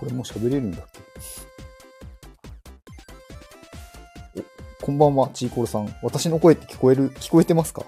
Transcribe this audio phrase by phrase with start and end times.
[0.00, 0.86] これもう喋れるんだっ
[4.34, 4.40] け？
[4.80, 5.94] お、こんばんは、チーコロさん。
[6.02, 7.84] 私の声って聞こえる、 聞こえてますか？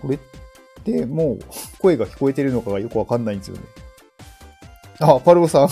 [0.00, 0.18] これっ
[0.84, 1.38] てもう
[1.78, 3.62] 声が聞こえてるのかがよくわかんないんですよね。
[5.00, 5.68] あ、パルゴさん。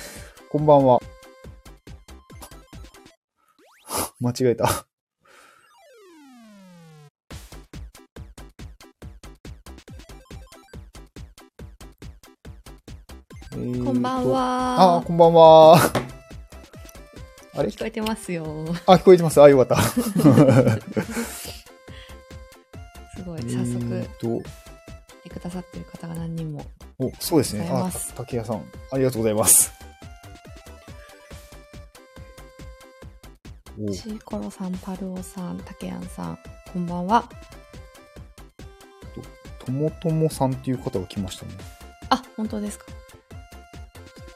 [0.50, 1.00] こんばんは。
[4.20, 4.86] 間違えた。
[13.52, 14.22] えーとこんばんあ
[14.96, 15.02] は。
[15.02, 15.78] こんばんは。
[17.54, 17.68] あれ？
[17.70, 18.44] 聞こえてますよ。
[18.86, 19.40] あ、聞こえてます。
[19.42, 19.76] あ、よかった。
[19.82, 20.02] す
[23.24, 23.42] ごい。
[23.42, 24.42] 早速、えーと、
[25.30, 26.64] くださってる方が何人も。
[26.98, 27.66] お、そうですね。
[27.72, 29.72] あ竹谷さん、ありがとうございます。
[33.88, 36.38] シーコロさん、パルオさん、タケヤンさん、
[36.70, 37.26] こんばんは。
[39.64, 41.52] ともともさんっていう方が来ましたね。
[42.10, 42.84] あ、本当ですか。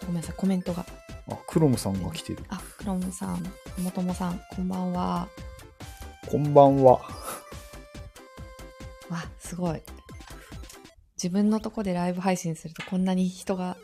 [0.01, 0.87] ごめんなさい、コメントが。
[1.29, 2.43] あ、クロムさんが来てる。
[2.49, 5.29] あ、クロムさん、ともともさん、こんばんは。
[6.31, 6.93] こんばんは。
[9.11, 9.83] わ、すごい。
[11.23, 13.77] 自分のとこでライブ配信するとこんなに人が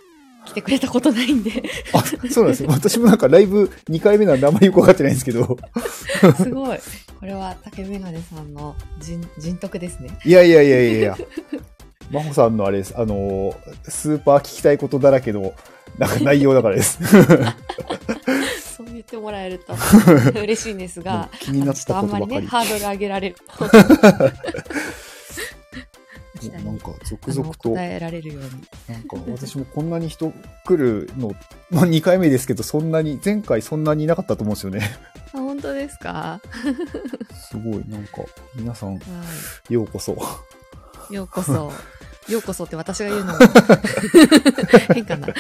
[0.50, 1.62] 来てくれたことないんで、
[1.92, 2.68] あ、そうなんですよ。
[2.70, 5.56] 私もなんかライブ2回目なんであんまりよくわかってないんですけど。
[6.36, 6.78] すごい。
[7.18, 10.18] これは竹メガネさんの人人徳ですね。
[10.24, 11.16] いやいやいやいやいや。
[12.10, 12.94] 真帆さんのあれです。
[12.96, 13.54] あのー、
[13.88, 15.54] スーパー聞きたいことだらけの、
[15.98, 16.98] なんか内容だからです。
[18.76, 19.74] そう言ってもらえると
[20.40, 22.68] 嬉しいんですが、 気になったあのちょっとあんまりね、ことばかり。
[22.70, 23.36] ハードル上げられる
[27.10, 28.50] 続々と、答えられるように。
[28.88, 30.32] なんか私もこんなに人
[30.66, 31.32] 来るの、
[31.70, 34.96] まあ2回目ですけど、そんなに、前回そんなにいなかったと思うんですよね。
[35.32, 36.40] あ、本当ですか？
[37.50, 38.22] すごい、なんか、
[38.54, 39.00] 皆さん、は
[39.68, 40.16] ようこそ。
[41.10, 41.14] い。
[41.14, 41.72] ようこそ。
[42.28, 43.38] ようこそって私が言うのも
[44.94, 45.28] 変かな。
[45.28, 45.32] い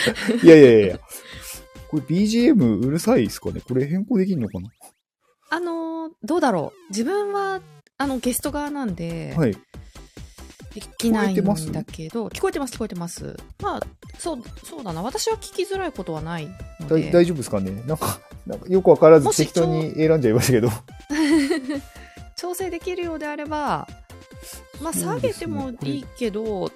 [0.46, 0.98] やいやいやいや。
[1.88, 3.60] これ BGM うるさいですかね？
[3.60, 4.68] これ変更できるのかな？
[5.50, 6.90] あのーどうだろう。
[6.90, 7.60] 自分は、
[7.98, 9.56] あの、ゲスト側なんで、はい。
[10.74, 11.68] できない聞こえてます？
[11.68, 13.36] んだけど、聞こえてます、聞こえてます。
[13.62, 13.80] まあ、
[14.18, 15.02] そう、そうだな。
[15.02, 16.48] 私は聞きづらいことはない
[16.88, 17.82] 大丈夫ですかね？
[17.86, 20.70] なんか、なんかよくわからず適当に選んじゃいましたけど。
[22.36, 23.86] 調整できるようであれば、
[24.80, 26.70] まあ、下げてもいいけど、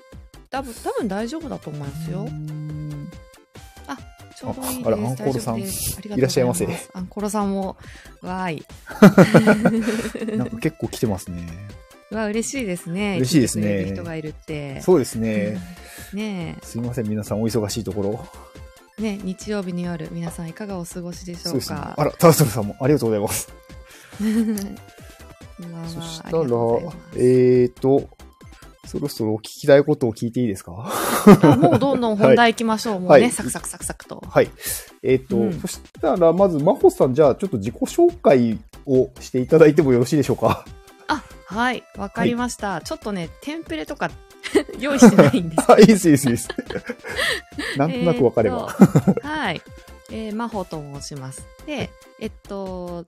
[0.50, 2.30] 多分、多分大丈夫だと思いますようー。
[2.30, 3.08] ん
[4.36, 4.86] ちょうどいいです。
[4.86, 5.64] ああらアンコールさんい
[6.20, 7.76] らっしゃいませアンコロさんも、
[8.20, 8.66] わーい。
[10.36, 11.46] なんか結構来てますね。
[12.10, 13.16] うわ、嬉しいですね。
[13.18, 14.80] 嬉しいですね人がいるって。
[14.82, 15.58] そうですね。
[16.12, 18.26] ねすいません、皆さんお忙しいところ。
[18.98, 21.82] え、ねえ日曜日の夜、皆さんいかがお過ごしでしょうそうね。
[21.82, 21.94] か。
[21.96, 23.48] あら、タートルさんもありがとうございます。
[25.86, 26.36] そしたら
[27.16, 28.08] えーと、
[28.86, 30.90] そろそろ聞きたいことを聞いていいですか？
[31.42, 33.00] あもうどんどん本題行きましょう。
[33.00, 34.22] もうね、はいサクサクサクサクと。
[34.28, 34.50] はい。
[35.02, 40.64] えっ、と、うんそしたら、まず、真帆さん、じゃあ、ちょっと自己紹介をしていただいてもよろしいでしょうか？
[40.66, 40.70] あ、
[41.54, 42.80] はい、わかりました。
[42.80, 44.10] ちょっとね、テンプレとか
[44.80, 45.62] 用意してないんです。
[45.70, 46.48] あ、いいです、いいです、いいです。
[47.78, 48.66] なんとなくわかれば。
[49.22, 49.62] はい。
[50.10, 51.46] えー、真帆と申します。
[51.64, 53.06] で、えっと、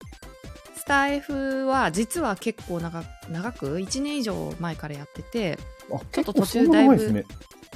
[0.77, 5.59] スタイフは実は結構長く長く？1年以上前からやってて、
[5.93, 7.25] あ、ちょっと途中だいぶね。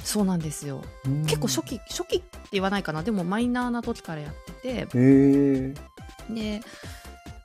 [0.05, 0.83] そうなんですよ。
[1.05, 3.03] うん結構初期、初期って言わないかな。
[3.03, 4.85] でもマイナーな時からやって。
[4.85, 5.73] て、
[6.29, 6.61] で、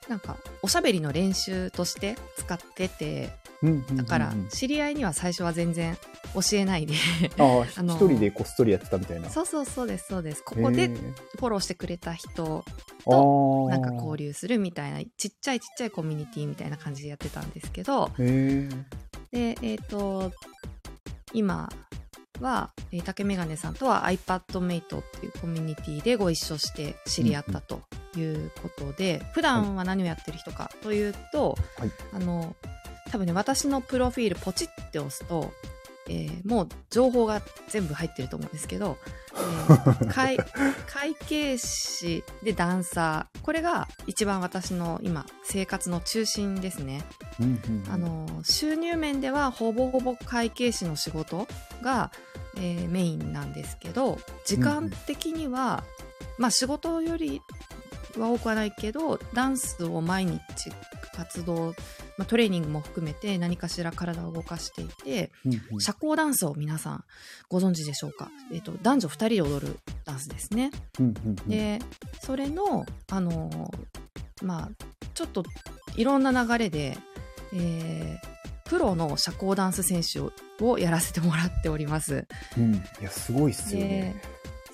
[0.09, 3.31] なんか、おしゃべりの練習として使ってて、
[3.95, 5.97] だから、知り合いには最初は全然
[6.35, 6.95] 教えないで、
[7.39, 9.31] あ の一人でこっそりやってたみたいな。
[9.31, 10.43] そうそうそうです、そうです。
[10.45, 12.65] ここでフォローしてくれた人
[13.07, 13.71] あー。
[13.71, 18.11] なんか交流するみたいなちっちゃいちっちゃいコミュニティみたいな感じでやってたんですけど。
[18.19, 20.33] でえっ、と
[21.33, 21.69] 今
[22.41, 27.83] は、えー竹メガネさんとは iPadMate っていうコミュニティでご一緒して知り合ったと
[28.17, 31.91] いうことで、普段は何をやってる人かというと、はい。
[32.13, 32.55] あの
[33.11, 35.53] 多分ね私のプロフィールポチって押すと、
[36.09, 38.97] えーもう情報が全部入ってると思うんですけど、
[39.35, 40.37] えー 会
[40.87, 47.05] 会計士でダンサーこれが一番私の今生活の中心ですね。
[47.41, 51.47] うんうんうんあの収入面ではほぼほぼ会計士の仕事
[51.83, 52.11] が、
[52.57, 55.85] えーメインなんですけど時間的には、
[56.39, 57.43] まあ仕事より
[58.21, 60.41] は多くはないけどダンスを毎日
[61.15, 61.75] 活動、
[62.19, 67.05] まあ、トレーニングも含めて何かしら体を動かしていてうんうん社交ダンスを皆さん
[67.49, 70.71] ご存知でしょうか、えー、と男女2人で踊るダンスですね。
[70.99, 71.35] うんうんうん。
[71.49, 71.79] で
[72.21, 73.73] それのあの
[74.43, 74.85] まあ
[75.15, 75.45] ちょっと
[75.97, 76.99] いろんな流れで、
[77.53, 78.37] えー
[78.67, 82.27] プロの社交ダンス選手ををやらせてもらっております。
[82.57, 82.75] うん。
[82.75, 84.23] いや、すごいっすよでね。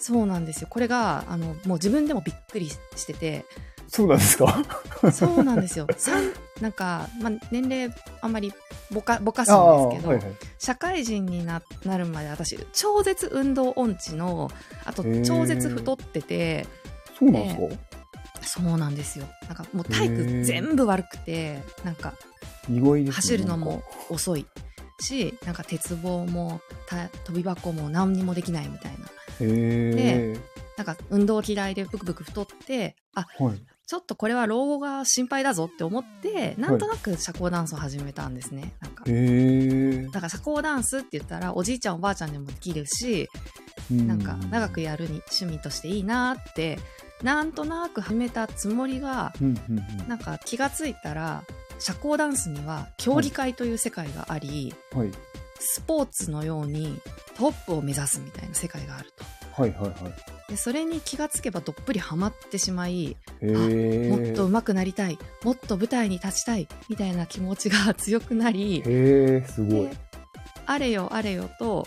[0.02, 0.66] そうなんですよ。
[0.69, 3.44] これがあのもう自分でもびっくりしてて。
[3.88, 4.64] そうなんですか？
[5.12, 5.87] そうなんですよ。
[5.96, 8.52] 三なんか、まあ、年齢あんまり
[8.90, 9.56] ぼかぼかしいあ
[9.87, 10.34] んですけど、はいはい。
[10.58, 14.50] 社会人にななるまで私超絶運動音痴の
[14.84, 16.66] あと超絶太ってて
[17.19, 19.26] そうなんですか、そうなんですよ。
[19.46, 22.14] なんかもう体育全部悪くてなんか。
[23.10, 23.82] 走るのも。
[24.08, 24.46] 遅い
[25.00, 29.06] しなんか鉄棒もた飛び箱も何にもできないみたいな
[29.40, 30.37] へえ。
[30.76, 33.61] なんか運動嫌いでブクブク太ってあはい。
[33.87, 39.05] ちょっとこれは老後が心配だぞって思ってなんとなく社交ダンスを始めたんですね、なんか。
[39.05, 43.29] だから社交ダンスって言ったらおじいちゃんおばあちゃんでもできるし
[43.90, 46.79] なんか長くやるに趣味としていいなって
[47.23, 51.44] なんとなく始めたつもりがうんうんうんなんか気がついたら
[51.79, 55.11] 社交ダンスには競技会という世界があり、はい。
[55.58, 57.00] スポーツのように
[57.37, 59.25] トップを目指すみたいな世界があると
[59.62, 59.93] はいはいはい。
[60.49, 63.17] でそれに気がつけばどっぷりハマってしまい。
[63.43, 68.82] もっと上手くなりたいもっと舞台に立ちたいみたいな気持ちが強くなり
[69.46, 69.96] すごいで。
[70.67, 71.87] あれよあれよと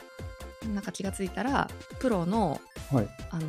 [0.73, 1.69] なんか気がついたら
[1.99, 2.59] プロの
[2.91, 3.07] はい。
[3.31, 3.47] あの、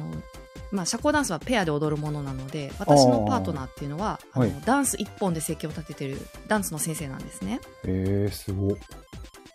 [0.73, 8.77] まあ、社交ダンスはペアで踊るものなので私のパートナーっていうのはあの、はいダンス一本で生計を立ててるダンスの先生なんですねへえ、すごい。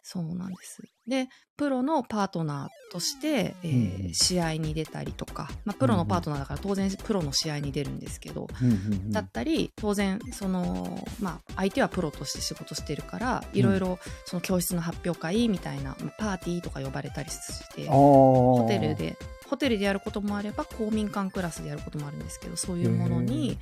[0.04, 1.28] そうなんですで
[1.58, 17.88] プロのパートナーとして、えーうんうん試合に出たりとか、まあ、プロのパートナーだから当然プロの試合に出るんですけど、うんうんうんだったり当然その、まあ、相手はプロとして仕事してるからいろいろその教室の発表会みたいな、まあパーティーとか呼ばれたりして。
[17.88, 18.96] ホホテル。
[18.96, 19.18] で
[19.50, 23.57] ホテルでやることもあれば公民館クラスでやることもあるんですけどそういうものに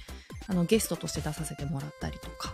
[0.47, 2.53] あのゲストとして出させてもらったりとか。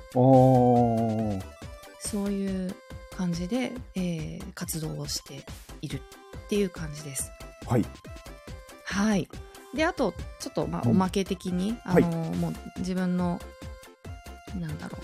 [2.00, 2.76] そういう
[3.16, 5.44] 感じで、えー活動をして
[5.82, 5.98] いる
[6.46, 7.32] っていう感じです。
[7.68, 7.86] はい。
[8.86, 9.28] はい。
[9.74, 13.40] で、あと、ちょっと、まあ、うんおまけ的に、あの、もう、自分の、
[14.60, 14.98] なんだろ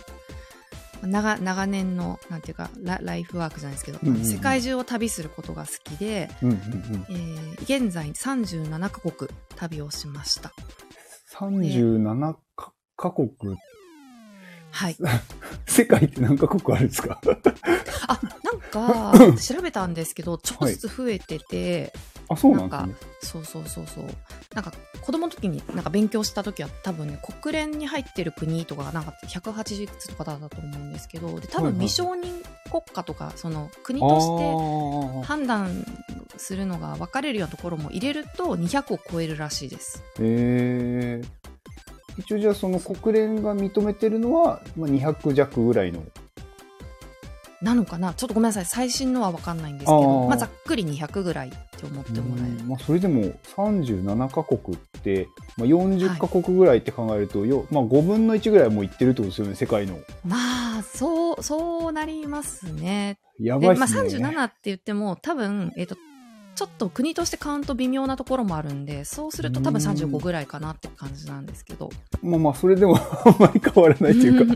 [1.03, 1.07] う。
[1.07, 7.05] 長長年の、なんていうかラ、ライフワークじゃないですけど、うんうんうん世界中を旅することが好きで、うんうんうん。
[7.09, 10.53] えー現在37カ国旅をしました。
[11.33, 13.29] 37カカ国、
[14.71, 14.97] はい。
[15.67, 17.19] 世界って何カ国あるんですか？
[18.07, 21.93] あ、なんか、 調べたんですけど、ちょっとずつ増えてて、
[22.29, 22.95] あ、そうなんですね。
[23.23, 24.05] そうそうそうそう
[24.55, 35.85] なんか子供の時になんか勉強した時は多分ね国連に入ってる国とかがなんか180いくつとかだったと思うんですけどで多はいはい分未承認国家とかその国あとしてー判断
[36.37, 41.40] するのが分かれるようなところも入れると200を超えるらしいですへえ。
[42.17, 46.03] 一応じゃあその国連が認めてるのは、まあ、200弱ぐらいの。
[47.61, 48.15] なのかな？
[48.15, 48.65] ちょっとごめんなさい。
[48.65, 50.27] 最新のは分かんないんですけあどー。
[50.27, 52.57] まあざっくり200ぐらいって思ってもらえる。
[52.57, 52.67] うん。
[52.69, 53.21] まあ、それでも
[53.55, 55.27] 37カ国って、
[55.57, 59.99] まあ、40カ国ぐらいって考えると、よまあ、5分の1ぐらいもういってるってことですよね、世界の。
[60.25, 63.19] まあそうそうなりますね。
[63.39, 64.09] やばいっすね。
[64.09, 65.95] 37って言っても多分、えっと
[66.55, 71.89] ちょっと国としてカウント微妙なところもあるんでそうすると多分うん35ぐらいかなって感じなんですけど。
[72.21, 74.55] まあまあ、それでも あんまり変わらないというか、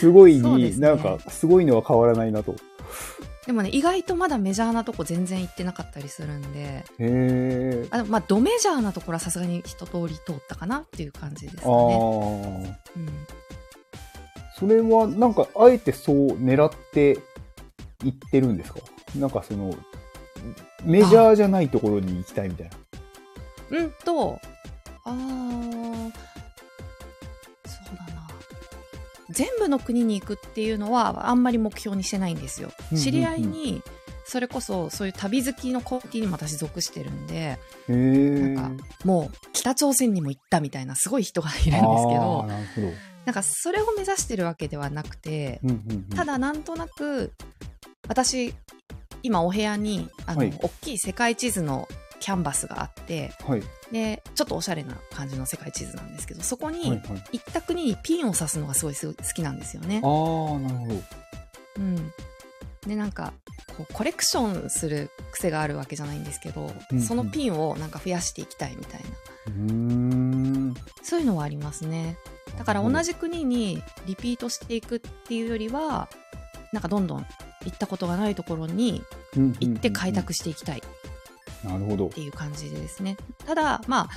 [0.00, 0.76] すごいに、ね。
[0.78, 2.56] なんか、すごいのは変わらないなと。
[3.46, 7.86] でもね意外とまだメジャーなとこ全然行ってなかったりするんでへえ。
[7.92, 12.80] あまあドメジャーなところはさすがに一通り通ったかなっていう感じですかああね。
[12.96, 13.08] うん、
[14.58, 17.20] それは、なんか、あえてそう狙って
[18.02, 18.80] 行ってるんですか？
[19.16, 19.72] なんかその、
[20.84, 22.76] メジャーじゃないところに行きたいみたいな。
[23.78, 24.38] うんと
[25.04, 26.12] あー
[27.64, 28.28] そうだな
[29.30, 32.70] 全部の国に行くっていうのはあんまり目標にしてないんですよ。
[32.96, 33.82] 知り合いに
[34.24, 37.58] それこそそういう旅好きのコミュニティにも私属してるんで。
[37.88, 42.48] なんかもう北朝鮮にも行ったみたいなすごい人がいるんですけど
[43.24, 45.60] なんかそれを目指してるわけではなくて
[46.14, 47.32] ただなんとなく
[48.08, 48.54] 私
[49.26, 51.88] 今お部屋にあの、はい大きい世界地図の
[52.20, 53.62] キャンバスがあってはい。
[53.92, 56.90] でちょっとおしゃれな感じの世界地図なんですけどそこに。
[56.90, 56.96] 行
[57.38, 60.00] った国にピンを刺すのがすごいす好きなんですよね。
[60.02, 61.02] ああ、なるほど。
[61.78, 62.12] うん、
[62.86, 63.32] でなんか
[63.76, 69.06] こうコレクションする癖があるわけじゃないんですけど、うんうんそのピンをなんか増やしていきたいみたいな
[69.48, 70.74] うーん。
[71.02, 72.16] そういうのはありますね
[72.58, 76.08] だから同じ国にリピートしていくっていうよりは
[76.72, 77.26] なんかどんどん
[77.66, 79.02] 行ったことがないところに
[79.34, 80.82] 行って開拓していきたい、
[81.64, 82.10] うなるほどっ。
[82.10, 83.16] ていう感じでですね。
[83.44, 84.08] ただ、まあ、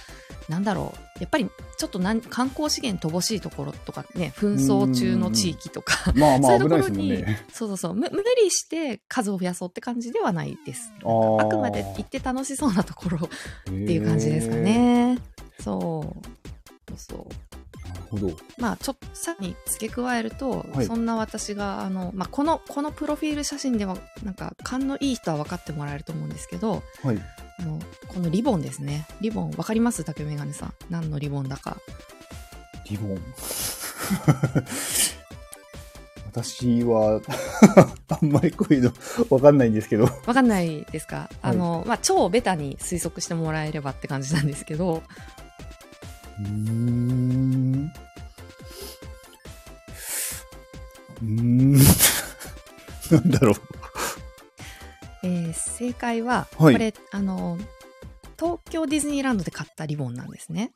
[0.47, 0.99] なんだろう。
[1.19, 7.45] やっぱり、ちょっとなん観光資源乏しいところとかね、紛争中の地域とか、まあま そういうところに、ね。
[7.51, 10.91] そうそうそう、む無理して数を増やそうって感じではないです。
[10.99, 14.55] あくまで行って楽しそうなところっっていう感じですか。
[14.55, 15.17] ね。
[15.61, 16.27] そう。
[16.89, 17.58] そうそう。
[17.89, 18.31] なるほど。
[18.57, 27.19] まあ、ちょっとさらに付け加えると、はいそんな私が、あの、まあ、この、このプロフィール写真では、なんか、勘のいい人は分かってもらえると思うんですけど、はい。
[27.59, 29.05] あの、このリボンですね。
[29.21, 30.03] リボン、分かります？
[30.03, 30.73] 竹メガネさん。
[30.89, 31.77] 何のリボンだか。
[32.89, 33.21] リボン。
[36.31, 37.19] 私は、
[38.09, 38.93] あんまりこういうの
[39.31, 40.05] わかんないんですけど。
[40.05, 41.29] 分かんないですか？
[41.41, 45.01] あの、まあ、超ベタに推測してもらえればって感じなんですけど、
[46.39, 47.91] うーん。
[51.21, 51.73] うーん。
[51.73, 53.55] なんだろう。
[55.23, 57.57] えー正解は、はいこれ、あの、
[58.37, 60.71] 東京ディズニーランドで買ったリボンなんですね。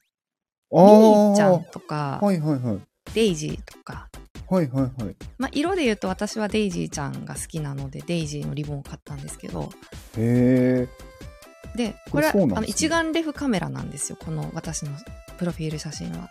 [0.72, 2.79] あミーニーちゃんとか、はいはいはい。
[3.13, 4.10] デイジーとか、
[4.50, 5.15] はいはいはい。
[5.38, 9.70] まあ、色で言うと私はデイジーちゃんが好きなのでデイジーのリボンを買ったんですけど
[10.17, 10.88] へえ。
[11.75, 14.91] でこれはこれそうなんですねあの一眼レフカメラなんですよこの私の
[15.43, 16.29] プロフィール写真は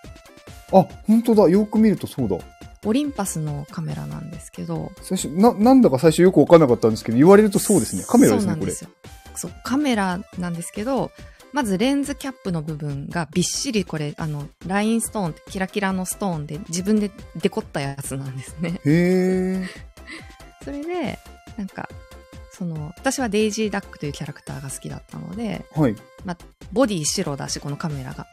[0.72, 1.50] あ、本当だ。
[1.50, 2.38] よく見るとそうだ。
[2.84, 8.04] オリンパスのカメラなんですけど最初、な、なんだか最初よくわかんなかったんですけど、言われるとそうですね。
[8.08, 9.04] カメラですね、これそうなんで。
[9.04, 11.10] すよそうカメラなんですけど
[11.52, 19.68] まずレンズキャップの部分がびっしりこれあのラインストーンってキラキラのストーンで自分でデコったやつなんですねへえ。
[20.64, 21.18] それで
[21.58, 21.88] なんか
[22.52, 25.96] その私はデイジーダックというキャラクターが好きだったのではい。
[26.72, 28.26] ボディ白だしこのカメラが。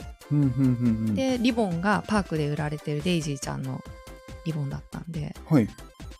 [1.15, 3.81] でリボンがパークで売られてるデイジーちゃんの
[4.45, 5.67] リボンだったんで、はい。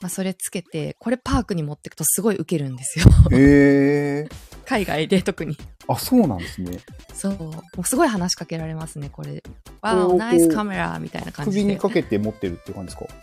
[0.01, 3.05] まあ、それつけてこれパークに持ってくとすごいウケるんですよ。
[3.31, 4.29] へえ。
[4.65, 5.57] 海外で特に。
[5.87, 6.79] あ、そうなんですね。
[7.13, 7.33] そう。
[7.33, 9.43] もうすごい話しかけられますねこれ。
[9.81, 11.61] わこれをこうおナイスカメラみたいな感じで。
[11.63, 13.13] 首にかけて持ってるっていう感じですか？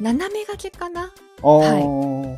[0.00, 1.02] 斜め掛けかな？
[1.02, 1.12] ああ。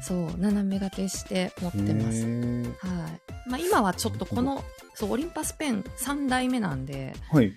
[0.02, 2.22] そう斜め掛けして持ってます。
[2.24, 3.08] は
[3.46, 3.50] い。
[3.50, 4.64] まあ、今はちょっとこの
[4.94, 7.52] そうオリンパスペン3代目なんではい。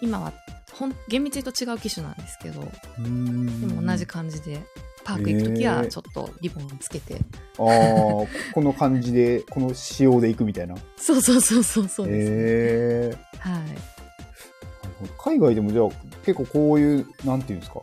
[0.00, 0.32] 今は
[0.72, 4.60] ほん厳密に言うと違う機種なんですけどでも同じ感じで
[5.04, 10.74] パーク行く時はちょっとリボンつけて、ああ、この感じで、 この仕様でいくみたいな。
[10.96, 12.34] そうそうそうそうそうです、へ
[13.14, 13.16] え。
[13.38, 13.62] はい
[15.18, 15.88] 海外でもじゃあ
[16.24, 17.80] 結構こういう、なんていうんですか。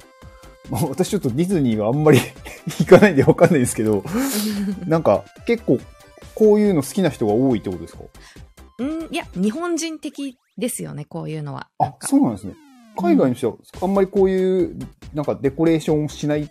[0.69, 2.19] まあ、私ちょっとディズニーがあんまり
[2.79, 4.03] 行かないんでわかんないですけど、
[4.85, 5.79] なんか結構
[6.35, 8.03] こういうの好きな人が多いってことですか？
[8.79, 12.55] うんいや日本人的ですよねこういうのはあ、かそうなんですね。
[12.95, 14.77] 海外の人はあんまりこういう、
[15.15, 16.49] なんかデコレーションをしないっ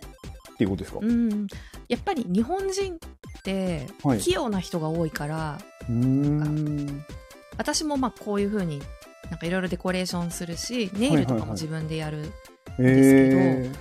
[0.57, 1.47] ていうことですか、ううん
[1.87, 7.05] やっぱり日本人ってはい器用な人が多いから、ーん。
[7.57, 8.81] 私もまあこういう風に
[9.29, 12.29] なんかいろいろデコレーションするしネイルとかはいはいはいも自分でやる、へ
[12.79, 13.71] え。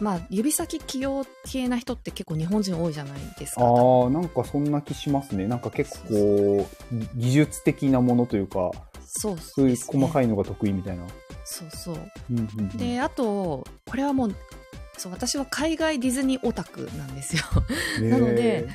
[0.00, 3.62] まあ指先器用系な人って結構日本人多いじゃないですか。
[3.62, 5.46] ああ、なんかそんな気しますね。
[5.46, 8.70] なんか結構こう、技術的なものというか、
[9.04, 11.04] そうそういう細いかいのが得意みたいな。
[11.44, 11.96] そうそう。
[12.30, 12.68] うんうんうん。
[12.76, 14.34] であとこれはもう
[14.96, 17.42] そう私は海外ディズニーオタクなんですよ。
[18.08, 18.68] なので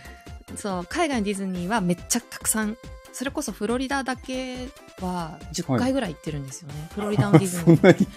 [0.55, 2.77] そう海外のディズニーはめっちゃたくさん
[3.13, 4.67] それこそフロリダだけ
[4.99, 8.07] は10回ぐらい行ってるんですよね、フロリダのディズニー。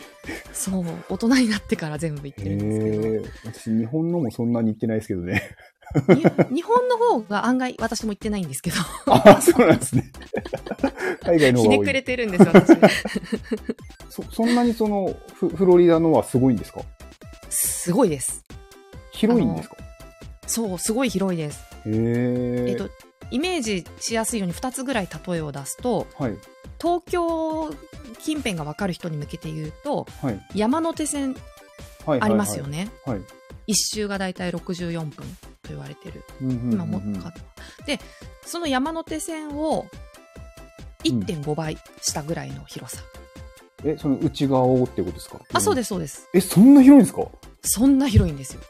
[0.53, 3.53] そう大人になってから全部行ってるんですけど。
[3.53, 5.43] 私、日本のもそんなに行ってないですけどね。
[6.09, 8.77] に日本の方が案外私も行ってないんですけど。
[9.07, 10.11] ああ、そうなんですね。
[11.23, 11.73] 海外の方が。
[11.75, 12.77] ひねくれてるんですよ私。
[14.09, 16.81] そそんなにそのフ、フロリダのはすごいんですか？
[17.51, 18.45] すごいです。
[19.13, 19.77] 広いんですか？
[20.49, 21.65] そうすごい広いです。
[21.87, 22.89] えっと
[23.31, 26.39] イメージしやすいように2つぐらい例えを出すとはい。
[26.81, 27.71] 東京
[28.23, 30.41] 近辺が分かる人に向けて言うとはい。
[30.55, 31.37] 山手線
[32.05, 32.21] はい。
[32.21, 33.21] ありますよね、はい。
[33.67, 37.33] 一周がだいたい64分と言われてるうんうんうんうん今もっか
[37.87, 37.99] で
[38.45, 39.87] その山手線を
[41.05, 43.03] 1.5倍したぐらいの広さ、
[43.85, 45.41] え、その内側をってことですか？
[45.53, 45.77] あそうす。
[45.77, 47.23] ですそうですえ、そんな広いんですか？
[47.63, 48.61] そんな広いんですよ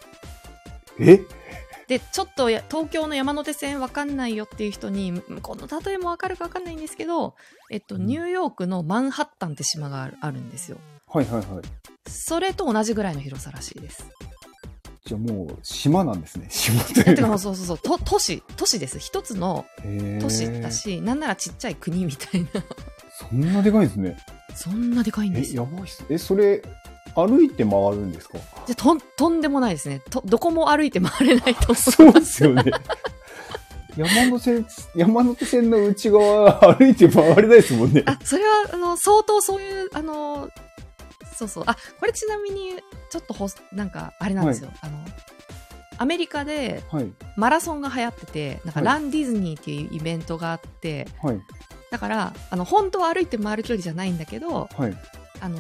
[0.98, 1.20] え？
[1.88, 7.34] でちょっとや東京の山手線わかんないよっていう人にこの例えもわかるかわかんないんですけど、
[7.70, 12.10] えっと、うんニューヨークのマンハッタンって島があるんですよはいはいはい。
[12.10, 14.08] それと同じぐらいの広さらしいです
[15.04, 16.46] じゃあもう島なんですね。
[16.50, 17.38] 島とていうか。
[17.38, 19.64] そうそうそうと都市都市です一つの
[20.20, 22.48] 都市だし、なんならちっちゃい国みたいな
[23.18, 24.16] そんなでかいんですね。
[24.54, 26.04] そんなでかいんでえ、すよやばいっす。
[26.10, 26.60] え、それ、
[27.16, 28.38] 歩いて回るんですか？
[28.66, 32.64] じゃとんとんでもないですねとどこも歩いて回れないと思う そうですよね。
[33.96, 38.02] 山手線、山手線の内側歩いて回れないですもんね。
[38.06, 40.50] あ、それは、あの、相当そういう、あの、
[41.34, 41.64] そうそう。
[41.66, 42.74] あ、これちなみに、
[43.08, 44.70] ちょっとほ、なんか、あれなんですよ。
[44.82, 44.98] あの、
[45.96, 47.10] アメリカではい。
[47.36, 51.40] マラソンが流行ってて、なんか、はいランディズニーっていうイベントがあって、はい。
[51.90, 54.94] だから、あの、本当は歩いて回る距離じゃないんだけど、はい。
[55.40, 55.58] あの、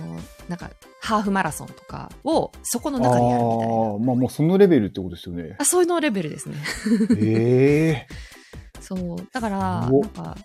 [0.48, 3.64] なんか、ハーフマラソンとかを、そこの中でやるみたいな。
[3.64, 5.56] あーまあもうそのレベルってことですよね。
[5.58, 6.56] あ、そういうのレベルですね。
[7.18, 8.14] ええ
[8.80, 9.28] そう。
[9.32, 10.36] だから、おなんか、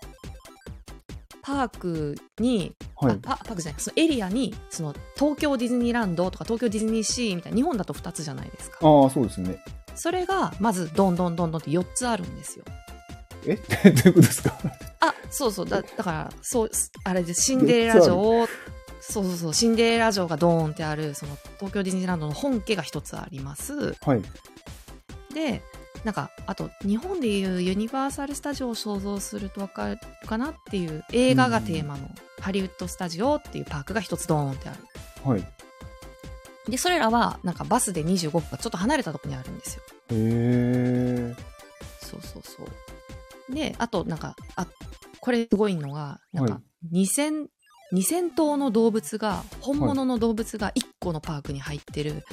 [1.42, 3.18] パークに、はいあ。
[3.20, 8.78] パパークじゃない、そのエリアに、その東京ディズニーランドとか東京ディズニーシーみたいな、日本だと2つじゃないですか。
[8.82, 9.58] ああ、そうですね。
[9.94, 12.64] それが、まず、どんどんどんどんって4つあるんですよ。
[13.46, 13.56] え？
[13.90, 14.56] どういうことですか？
[15.00, 15.68] あ、そうそう。
[15.68, 16.70] だだから、そう、
[17.04, 18.46] あれで、シンデレラ城を、
[19.04, 23.94] そうそうそう、シンデレラ城がドーンってある、その東京ディズニーランドの本家が1つあります。
[24.00, 24.22] はい。
[25.34, 25.60] で、
[26.04, 32.08] なんか、あと、日本でいうユニバーサル・スタジオを想像するとわかるかなっていう、映画がテーマの
[32.40, 34.78] ハリウッド・スタジオっていうパークが一つドーンってある。
[35.24, 35.44] はい。
[36.68, 39.82] で、それらは、なんかバスで25分かちょっと離れたところにあるんですよ。
[40.10, 41.34] へえ。
[42.00, 43.54] そうそうそう。
[43.54, 44.66] で、あと、なんか、あ、
[45.20, 46.60] これすごいのが、なんか、
[46.92, 47.46] 2000、
[47.92, 52.24] 2000頭の動物が、本物の動物が1個のパークに入ってる、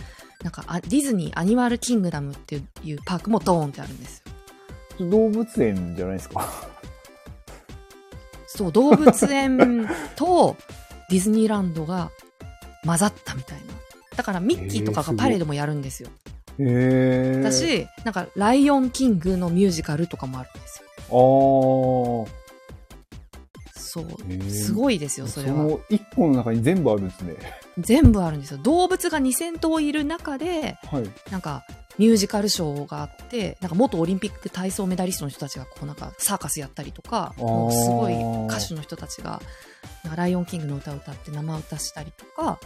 [0.43, 4.23] なんかあ、ディズニーアニマルキングダムっていうパークもドーンってあるんです
[4.99, 5.09] よ。
[5.09, 6.47] 動物園じゃないですか？
[8.47, 10.55] そう、動物園と
[11.09, 12.09] ディズニーランドが
[12.85, 13.65] 混ざったみたいな。
[14.15, 16.09] だからミッキーとかがパレードもやるんですよ。
[16.59, 17.41] へえ。
[17.41, 22.27] だし、なんか、ライオンキングのミュージカルとかもあるんですよ。
[22.27, 22.38] ああ。
[23.89, 24.49] そう。
[24.51, 25.57] すごいですよ、それは。
[25.57, 27.35] の一個の中に全部あるんですね。
[27.79, 28.59] 全部あるんですよ。
[28.59, 31.31] 動物が2000頭いる中で、はい。
[31.31, 31.65] なんか、
[31.97, 38.13] ミュージカルショーがあって、なんか元オリンピック体操メダリストの人たちがこうなんかサーカスやったりとか、もうすごい
[38.47, 39.41] 歌手の人たちが、
[40.15, 42.59] ライオンキングの歌を歌って生歌したりとか。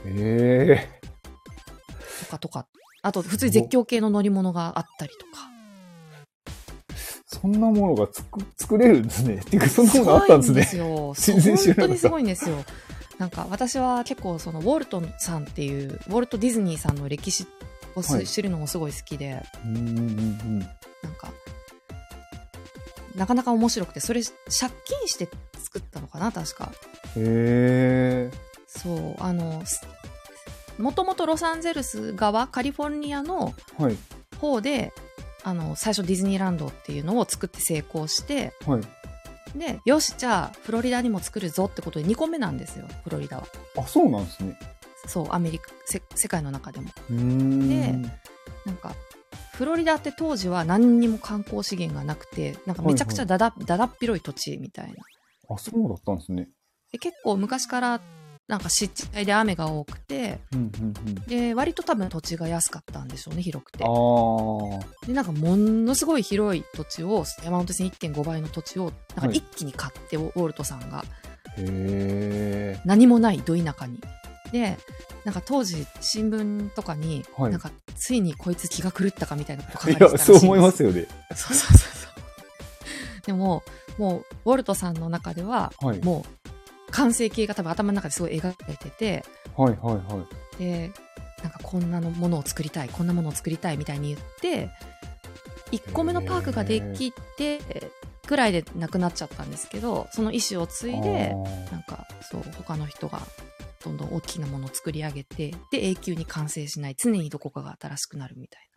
[2.20, 2.66] とかとか、
[3.02, 5.53] あと普通に絶叫系の乗り物があったりとか。
[7.34, 9.36] そんなものがつく作れるんですね。
[9.36, 10.64] っていうか、そんなものあったんですね。
[10.64, 11.40] すごいんですよ。
[11.40, 12.56] 全然知らなか本当にすごいんですよ。
[13.18, 17.48] なんか私は結構そのウォルトさんっていう、ウォルト・ディズニーさんの歴史
[17.96, 21.34] をす、はい知るのもすごい好きで、うんうんうんなんか、
[23.16, 25.28] なかなか面白くて、それ借金して
[25.60, 26.72] 作ったのかな、確か。
[27.16, 27.24] うん。
[27.24, 28.32] へえ。
[28.68, 29.82] そう、あの、す
[30.78, 33.98] もともとロサンゼルス側、カリフォルニアのはい。
[34.40, 34.92] 方で、
[35.44, 38.82] あの、最初ディズニーランドっていうのを作って成功して、はい。
[39.58, 43.48] で、よし、じゃあ、フロリダにも作るぞってことで2個目なんですよ、フロリダは。
[43.78, 44.58] あ、そうなんですね。
[45.08, 46.90] そう、アメリカ、せ世界の中でも。
[47.10, 47.94] で
[48.66, 48.96] なんか、
[49.54, 54.94] フロリダって当時は何にも観光資源がなくて、なんかめちゃくちゃだだ,、だだっ広い土地みたいな。
[55.50, 56.50] あ、そうだったんですね。
[56.92, 58.02] で結構昔から
[58.48, 61.16] なんか湿地帯で雨が多くて、うんうんうん。
[61.28, 63.80] で、割と多分土地が安かったんでしょうね、広くて。
[65.08, 71.06] で、なんかものすごい広い土地を、山手線1.5倍の土地を、なんか一気に買って、ウォルトさんが。
[71.58, 72.82] へえ。
[72.84, 74.02] 何もない、ど田舎に。
[74.52, 74.78] で、
[75.24, 81.08] なんか当時、新聞とかに、はいなんか、ついにこいつ気が狂ったかみたいなこと書かれてたらしいそう思いますよね。
[81.34, 83.26] そうそうそうそう。
[83.26, 83.64] でも、
[83.98, 86.04] もう、ウォルトさんの中では、はい。
[86.04, 86.43] もう、
[86.94, 89.26] 完成形が多分頭の中ですごい描かれてて、
[89.58, 90.26] はいはいは
[90.60, 90.60] い。
[90.60, 90.92] で、
[91.42, 94.70] なんかこんなのものを作りたい、こんなものを作りたいみたいに言って、
[95.72, 97.60] 1個目のパークができて、
[98.28, 101.36] くらいでなくなっちゃったんですけど、その意思を継いで、
[101.72, 103.22] なんか、そう、他の人が、
[103.84, 106.96] どんどん大きなものを作り上げて、で、永久に完成しない。
[106.98, 108.70] 常にどこかが新しくなるみたい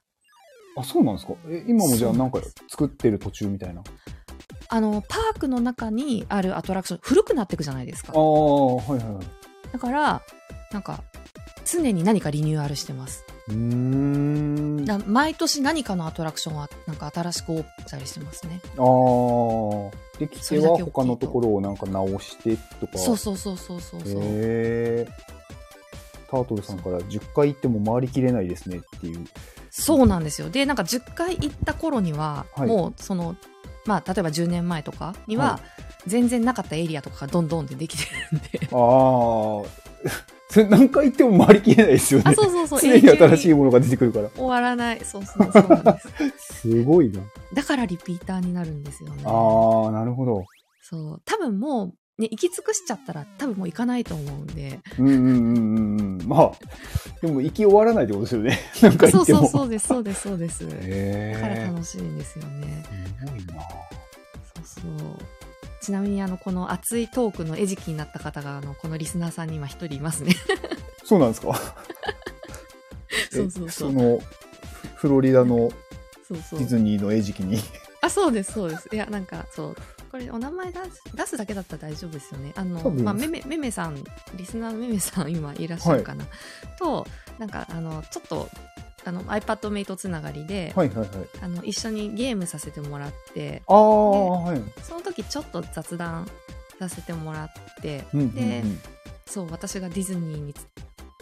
[0.79, 1.35] あ、そうなんですか？
[1.48, 3.83] え、今もじゃあなんか作ってる途中みたいな？
[4.68, 4.76] な。
[4.76, 8.18] あの、パークの中にあるアトラクション、古くなっていくじゃないですかあ。
[8.18, 9.24] あ、はいはいはい。
[9.72, 10.22] だから、
[10.72, 11.02] なんか、
[11.64, 13.24] 常に何かリニューアルしてます。
[13.48, 14.87] うーん。
[15.07, 18.61] 毎年何かのアトラクションは、なんか新しくオープンしたりしてますね。
[18.76, 19.90] あー。
[20.18, 22.98] できては他のところをなんか直してとか。
[22.98, 24.22] そうそうそうそうそうそう。
[24.22, 25.09] へえ。
[26.31, 29.24] タートルさんから10回行っても回りきれないですねっていう。
[29.70, 30.48] そうなんですよ。
[30.50, 33.37] で、なんか10回行った頃には、はいもうその、
[33.87, 35.61] まあ、例えば10年前とかには、は
[36.07, 38.68] 全然なかったエリアとかがどんどんってできてるんで。
[38.72, 39.87] ああ。
[40.49, 42.25] それ何回行っても回りきれないですよね。
[42.29, 42.81] あ、そうそうそう。
[42.81, 44.31] 常に新しいものが出てくるから。
[44.31, 45.05] 終わらない。
[45.05, 46.01] そうそうそうなんで
[46.38, 46.61] す。
[46.62, 47.20] すごいな。
[47.53, 49.22] だからリピーターになるんですよね。
[49.25, 50.44] ああ、なるほど。
[50.83, 51.22] そう。
[51.25, 54.81] 多分もう、ね、行き尽くしちゃったら多分もう行かないと思うんで。
[54.98, 56.26] うんうんうんうんうん。
[56.26, 56.52] まあ、
[57.20, 58.59] でも行き終わらないってことですよね。
[58.81, 59.40] 何回そう行っても。
[59.40, 60.64] そうそうです、そうです、そうです。
[60.66, 61.64] だから。
[61.66, 62.85] 楽しいんですよね。
[63.20, 63.62] すごいな。
[64.64, 65.18] そう。
[65.81, 70.35] ちなみにあのこの熱いトークの餌食になった方があのこのリスナーさんに今一人いますね。
[71.05, 71.55] そうなんですか？
[73.31, 75.70] そうそうそうえその、フフロリダの
[76.26, 77.59] そうそうディズニーの餌食に。
[78.00, 79.76] あそうですそうですいやなんかそう
[80.11, 82.53] これお名前出す出すだけだったら大丈夫ですよね。
[82.57, 84.03] あのまあめめめめさん
[84.35, 86.25] リスナーのめめさん今いらっしゃるかな、
[86.79, 87.07] と
[87.38, 88.49] なんかあのちょっと
[89.05, 91.09] あの iPad メイトつながりで、はいはいはい。
[91.40, 94.62] あの一緒にゲームさせてもらってああ、はい。
[94.83, 96.29] その時ちょっと雑談
[96.79, 97.49] させてもらっ
[97.81, 98.81] て、うんうんでうん。
[99.27, 100.66] そう私がディズニーにつ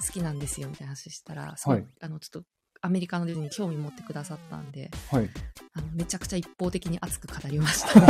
[0.07, 1.87] 好きなんですよみたいな話したらはい。
[2.01, 2.49] あのちょっと
[2.85, 5.31] アメリカのディズニーに興味持ってくださったんではい。
[5.73, 7.99] あのめちゃくちゃ一方的に熱く語りました、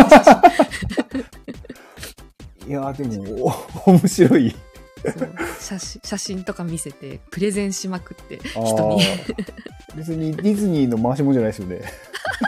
[2.66, 3.54] いやーでも、
[3.87, 4.52] お 面白い。
[5.60, 9.00] 写真写真とか見せてプレゼンしまくって人に
[9.94, 11.82] 別にディズニーの回しもんじゃないですよね。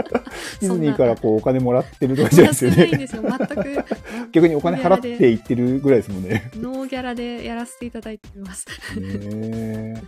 [0.62, 2.86] ディズニーからこうお金もらってるとかじゃないですよね。
[2.86, 3.86] いんですよ全く
[4.32, 6.52] 逆にお金払っていってるぐらいですもんね。
[6.56, 10.02] ノーギャラでやらせていただいてます、へえ。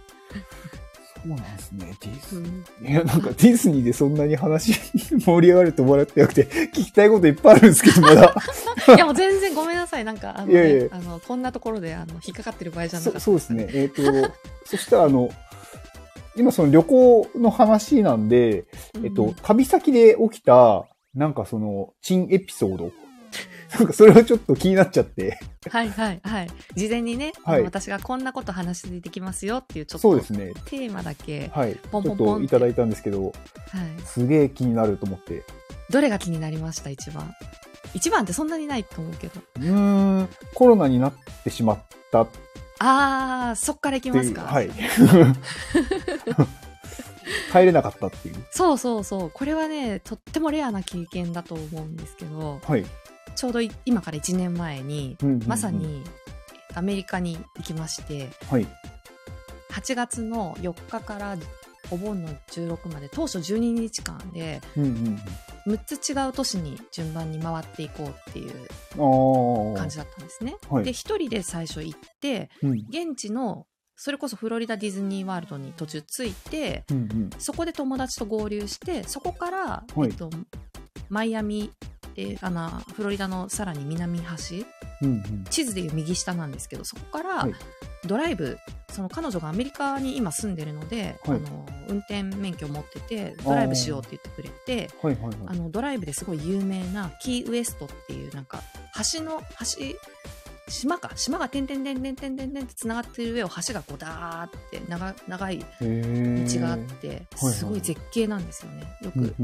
[1.25, 1.95] そうなんですね。
[2.01, 4.73] ディズうんいや、なんかディズニーでそんなに話
[5.21, 8.35] 盛り上がると思わなくてなくて、聞きたいこといっぱいあるんですけど、まだ。
[8.95, 13.67] いやもう全然ごめんなさいなんかあの、ね、いやいやあのこんなところであの引っかかってる場合じゃなかそったそうですね。
[13.73, 14.01] えっ、と、
[14.65, 15.29] そしたらあの、
[16.35, 18.65] 今その旅行の話なんで、
[19.03, 22.91] えっと、うん旅先で起きた、なんかその、珍エピソード。
[23.77, 25.39] なんかそれはちょっと気になっちゃって。
[25.69, 30.53] はいはいはい事前にね、はい私がこんなこと話してできますよっていうちょっとそうですね。
[30.65, 31.73] テーマだけ、はい。
[31.73, 33.33] ちょっポンポンポンといただいたんですけど、はい、
[34.05, 35.43] すげえ気になると思って。
[35.89, 37.33] どれが気になりました一番？
[37.95, 42.27] 一番ってそんなにないと思うけどうーん、コロナになってしまったっ
[42.79, 44.11] あーそっからいき。
[44.11, 44.69] ますかはい。
[47.51, 48.35] 帰れなかったっていう。
[48.51, 52.85] そうそうそうこれはねとってもレアな経験だと思うんですけどはい。
[53.35, 56.03] ちょうどい今から1年前に、うんうんうんまさに
[56.75, 58.67] アメリカに行きましてはい。
[59.71, 61.35] 8月の4日から
[61.91, 65.19] お盆の16まで当初12日間でうんうん
[65.67, 68.67] 6つ違う都市に順番に回っていこうっていう。
[69.75, 70.55] 感じだったんですね。
[70.69, 72.79] はいで1人で最初行ってうん。
[72.89, 77.29] 現地のそれこそフロリダディズニーワールドに途中着いてうんうん。
[77.37, 79.57] そこで友達と合流してそこから、
[79.95, 80.29] はいえっと、
[81.09, 81.71] マイアミ
[82.15, 84.65] であのフロリダのさらに南端
[85.01, 85.43] うんうん。
[85.49, 87.53] 地図でいう右下なんですけどそこからはい
[88.05, 88.57] ドライブ、
[88.91, 95.35] その彼女がアメリカに今住んでるので、はいあの運転免許を持っててドライブしようって言ってくれてはいはいはい。
[95.47, 98.61] あのドライブですごい有名なキーウエストっていうなんか
[99.13, 105.65] 橋の橋島か島が点々点々点々点々ってつながってる上を橋がこうダーって長長い道
[106.61, 109.35] があってはいすごい絶景なんですよねようんく。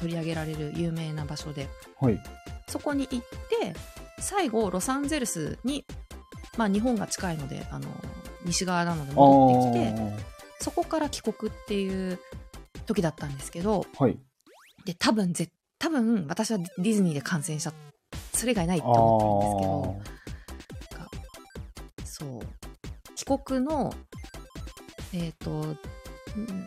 [0.00, 1.68] 取り上げられる有名な場所で
[2.00, 2.20] はい。
[2.68, 3.74] そこに行って
[4.18, 5.84] 最後ロサンゼルスに、
[6.56, 7.88] まあ、日本が近いのであの
[8.44, 10.24] 西側なので戻ってきて
[10.60, 12.18] そこから帰国っていう
[12.86, 14.18] 時だったんですけどはい。
[14.84, 17.72] で多分ぜ多分私はディズニーで感染した
[18.32, 20.21] それ以外ないと思ったんですけど
[22.22, 23.14] そう。
[23.14, 23.94] 帰国の
[25.12, 25.76] えっ、とん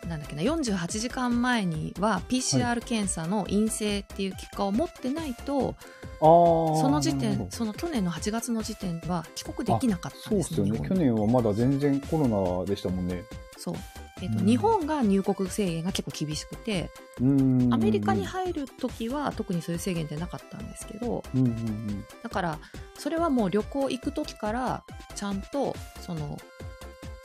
[0.07, 5.75] なんだっけな48時間前には PCR 検査の陰性っていう結果を持ってないと、
[6.21, 10.87] あーその時点その去年の8月の時点は帰国できなかったんでそうですすよね。
[10.87, 12.27] 去年はまだ全然コロ
[12.59, 13.23] ナでしたもんね。
[13.57, 13.75] そう
[14.21, 17.73] えっとうん日本が入国制限が結構厳しくてうーん。
[17.73, 22.05] アメリカに入る時は特にそういう制限ってなかったんですけどうんうんうん。
[22.23, 22.59] だから
[22.97, 24.83] それはもう旅行行く時から
[25.15, 26.39] ちゃんとその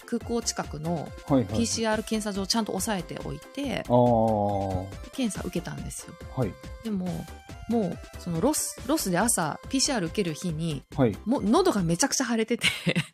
[0.07, 1.44] 空港近くのはいはい。
[1.46, 4.66] PCR 検査場をちゃんと押さえておいてああ。
[4.83, 6.50] は検査受けたんですよい。
[6.83, 7.24] でも
[7.68, 11.16] もうそのロスロスで朝 PCR 受ける日にはい。
[11.24, 12.66] もう喉がめちゃくちゃ腫れてて。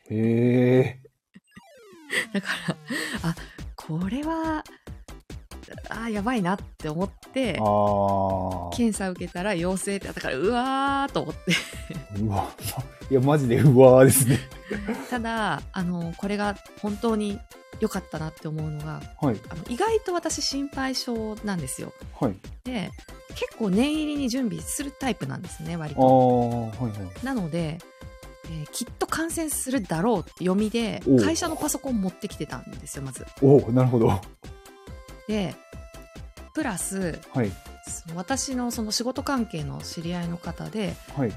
[2.32, 2.76] だから
[3.22, 3.34] あ
[3.86, 4.64] これは
[5.88, 7.62] あやばいなって思ってあ
[8.72, 8.76] あ。
[8.76, 12.48] 検査受けたら陽性ってだからうわーと思ってうわ。
[13.10, 14.38] いや、マジでうわーですね。
[15.10, 17.38] ただあのこれが本当に
[17.80, 19.40] 良かったなって思うのがはい。
[19.48, 22.34] あの意外と私心配性なんですよはい。
[22.64, 22.90] で
[23.34, 26.88] 結構念入りに準備するタイプなんですね割ああ、とはいは
[27.22, 27.24] い。
[27.24, 27.78] なので、
[28.50, 34.20] えーきっと感染するだろうって読みで会社のパソコン持ってきてたんですよまずおおなるほど。
[35.28, 35.54] で
[36.54, 37.50] プラスはい。
[38.14, 41.32] 私のその仕事関係の知り合いの方ではい。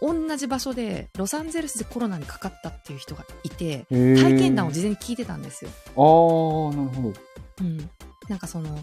[0.00, 3.86] 同じ場所でロサンゼルスでコロナにかかったっていう人がいて。
[3.90, 7.14] 体験談を事前に聞いてたんですよ、ああ、なるほど。
[7.60, 7.90] うん、
[8.28, 8.78] なんかその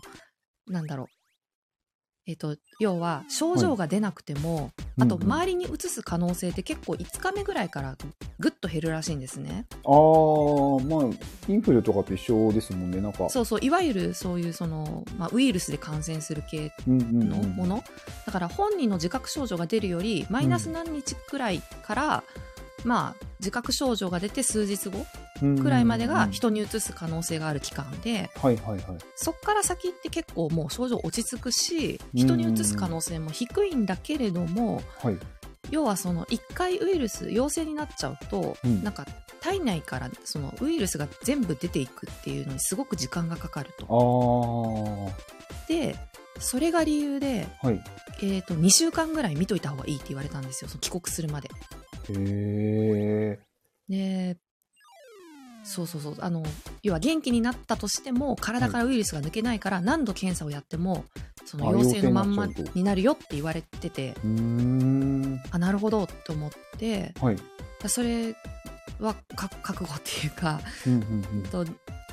[0.67, 1.07] なんだろう
[2.27, 5.31] えっと、要は症状が出なくても、あとうんうん。
[5.31, 7.95] 周りにうつす可能性って結構5日目ぐらいから
[8.39, 9.67] ぐっと減るらしいんですね。
[9.83, 13.29] あー、まあ、インフルとかと一緒ですもんね、なんか。
[13.29, 17.83] そうそういわゆるそういうその、まあ、ウイルスで感染する系うんうんうんのもの、
[18.25, 22.23] だから本人の自覚症状が出るよりマイナス何日くらいから、
[22.85, 25.05] まあ自覚症状が出て数日後
[25.61, 28.81] くらいまでが人にうつす可能性がある期間で、はいはいはい。
[29.15, 35.17] そっから先って結構もう症状落ち着くし人にうつす可能性も低いんだけれども、はい。
[35.71, 39.05] 要はその1回ウイルス陽性になっちゃうと、うんなんか
[39.41, 45.11] 体内からそのウイルスが全部出ていくっていうのにすごく時間がかかると。
[45.67, 45.95] で
[46.39, 47.83] それが理由で、はい。
[48.21, 51.49] えー、と2週間ぐらい見といた方がいいって言われたんですよその帰国するまで。
[52.09, 53.39] へ
[53.89, 54.37] で
[55.63, 56.43] そうそうそうあの
[56.83, 61.05] 要は元気になったとしても体からウイルスが抜けないから何度検査をやっても
[61.43, 64.13] そのあ陽性のまんまになるよって言われてて。
[65.51, 67.37] あなるほどと思ってはい。
[67.87, 68.35] それ
[68.99, 70.59] はか覚悟っていうか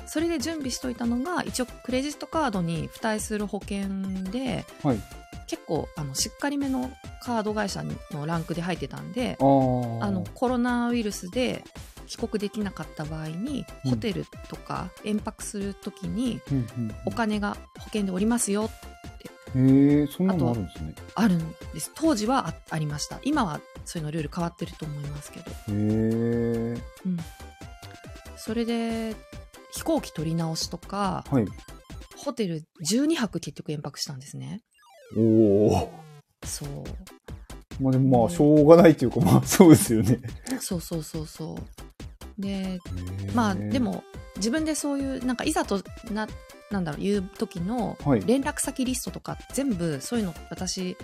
[0.05, 3.87] それで準備しといたのが一応クレジットカードに付帯する保険
[4.31, 4.89] でうん。
[4.91, 4.99] はい。
[5.47, 11.63] 結構あのしっかりめのカード会社のランクで入ってたんであのコロナウイルスで
[12.07, 18.69] 帰国できなかった場合に、うんホテルとか延泊するときにうんうんお金が保険でおりますよ
[19.55, 19.69] うん。
[19.97, 20.95] へえ、そんなのあるんですね。
[21.15, 25.73] あるんです当時はあありました今はそういうのルール変わってると思いますけど、へえ。
[25.73, 27.17] うん、
[28.37, 29.15] それで
[29.71, 31.45] 飛行機取り直しとかはい。
[32.15, 34.61] ホテル12泊結局延泊したんですね
[35.17, 35.91] おお。
[36.45, 36.69] そう。
[37.81, 40.19] まあでもまあ、しょうがないっていうか、まあそうですよね。
[40.59, 42.41] そうそうそうそう。
[42.41, 42.79] で
[43.35, 44.03] まあで、も
[44.37, 46.27] 自分でそういうなんかいざとな
[46.71, 48.23] なんだろう言う時のはい。
[48.25, 50.97] 連絡先リストとか全部そういうの私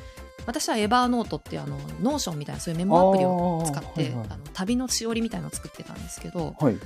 [0.46, 4.38] 私は Evernote ってあの Notion みたいなそういうメモアプリを使ってあ、はいはい。
[4.38, 6.78] の旅のしおりみたいなのを作ってたんですけどはい。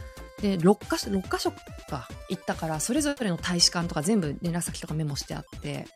[0.43, 1.51] で6か所6か所
[1.89, 2.10] か。
[2.29, 5.88] 行ったからそれぞれの大使館とか全部連絡先とかメモしてあって。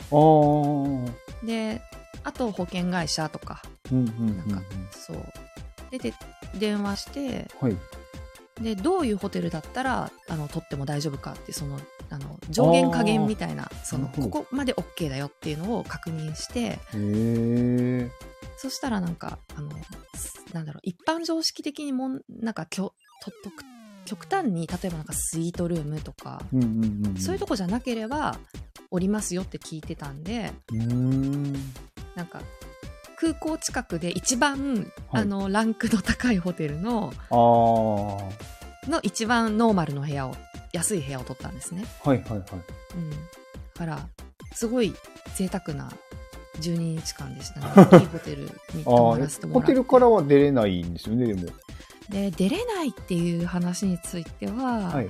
[1.45, 1.81] で
[2.23, 3.61] あと保険会社とか。
[3.91, 4.07] なん
[4.49, 5.17] かそう。
[5.91, 6.13] でで
[6.57, 7.49] 電話して。
[7.61, 7.69] うん。
[7.69, 7.77] はい。
[8.61, 11.79] でどういうホテルだったらあの取っても大丈夫かってその
[12.09, 16.79] あの上限下限みたいなそのここまで OK だよっていうのを確認して。
[18.59, 19.69] そしたらなんかあの
[20.15, 23.63] すなんだろう一般常識的にもんなんかきょととく
[24.07, 27.17] 極端に例えばなんかスイートルームとか、うんうんうんうん。
[27.17, 28.37] そういうとこじゃなければ
[28.89, 31.53] おりますよって聞いてたんでん。
[32.15, 32.41] なんか
[33.19, 40.35] 空港近くで一番、はいあのランクの高いホテルのの一番ノーマルの部屋を
[40.71, 41.85] 安い部屋を取ったんですね。
[42.05, 42.39] いはいはい。
[42.39, 42.47] うん、だ
[43.75, 44.07] から
[44.53, 44.93] すごい
[45.35, 45.91] 贅沢な
[46.61, 48.43] 12日間でしたねいいホテル
[48.73, 51.51] に泊まらせて、もホらってテルからは出れないんですよね、でも。
[52.09, 55.09] で出れないっていう話については、はい。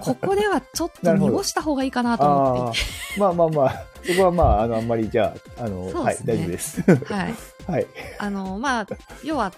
[0.00, 2.80] ここではちょっと濁した方がいいかなと思あって
[3.16, 3.20] あ。
[3.20, 6.82] まあまあまあ、そこはまあ、あの、あんまりじゃあ、あの、はい大丈夫です。
[6.82, 7.34] はい、
[7.66, 7.86] はい。
[8.18, 8.86] あのまあ
[9.24, 9.52] 要は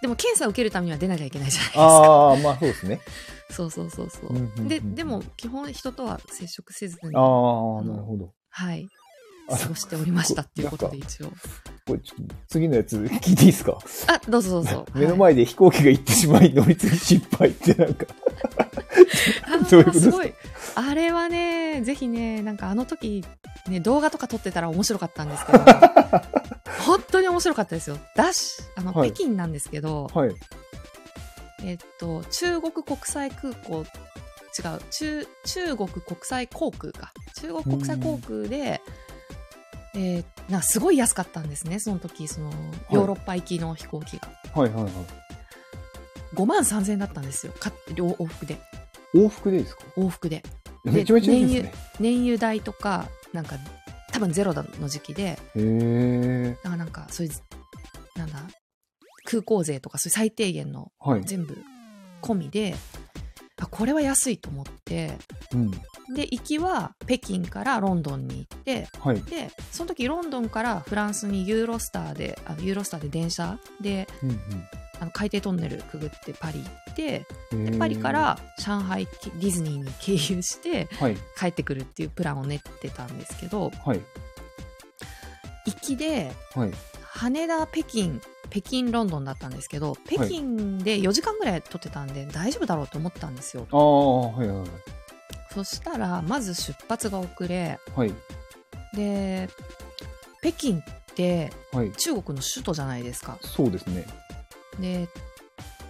[0.00, 3.00] でも検査を受けるためには出なきゃいけないじゃないですかああ、まあそうですね。
[3.50, 8.32] そうそうそうそう,、うんうんうんででも基本人とは接触せずにああ、なるほど。
[8.50, 8.97] はいあ
[9.56, 11.28] 過ごしておりましたっていうことで一応。
[11.86, 12.00] これ
[12.48, 13.78] 次のやつ聞いていいですか？
[14.06, 14.86] あどうぞどうぞ。
[14.94, 15.18] 目のはい。
[15.18, 18.06] 前で飛行機が行ってしまい乗り継ぎ失敗ってなんか、
[19.70, 20.10] どういうことですか？
[20.10, 20.34] すごい。
[20.74, 23.24] あれはねぜひねなんかあの時
[23.68, 25.58] ね動画とか撮ってたら面白かったんですけど。
[26.86, 27.98] 本当に面白かったですよ。
[28.14, 29.12] だしあの、はい。
[29.12, 30.34] 北京なんですけど、はい。
[31.64, 33.84] えっと中国国際空港
[34.58, 37.12] 違う中中国国際航空か。
[37.40, 38.80] 中国国際航空で、
[39.98, 42.50] えーなすごい安かったんですねその時その
[42.90, 44.92] ヨーロッパ行きの飛行機が、はいはいはい。
[46.34, 48.56] 5万3000円だったんですよか両往復で
[49.14, 49.82] 往復でですか？
[49.96, 50.42] 往復で
[50.84, 51.72] めちゃめちゃいいですね。
[52.00, 53.56] 燃油代とかなんか
[54.12, 57.32] 多分ゼロの時期でへからなんかそういう
[58.18, 58.42] なんだ
[59.24, 61.24] 空港税とかそういう最低限のはい。
[61.24, 61.56] 全部
[62.22, 63.07] 込みであ
[63.66, 65.12] これは安いと思って
[65.52, 65.70] うん。
[66.14, 69.20] で行きは北京からロンドンに行ってはい。
[69.22, 74.40] でその時ロンドンからフランスにユーロスターであのユーロスターで電車でうん
[75.00, 77.66] あの海底トンネルくぐってパリ行ってうん。
[77.66, 81.16] へーパリか、ら上海ディズニーに経由してはい。
[81.38, 84.00] 帰ってくるっていうプランを練ってたんですけどはい。
[85.66, 86.72] 行きではい。
[87.02, 94.66] 羽田北京北京ロンドンだったんですけど北京で4時間ぐらい撮ってたんで大丈夫だろうと思ったんですよああ、はいはい
[95.50, 98.12] そしたらまず出発が遅れはい。
[98.94, 99.48] で
[100.42, 100.82] 北京っ
[101.14, 101.50] て。
[101.96, 103.38] 中国の首都じゃないですか。
[103.42, 104.06] そうですね。
[104.78, 105.08] で、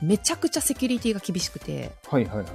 [0.01, 2.47] めちゃくちゃセキュリティが厳しくて、はいはいはい。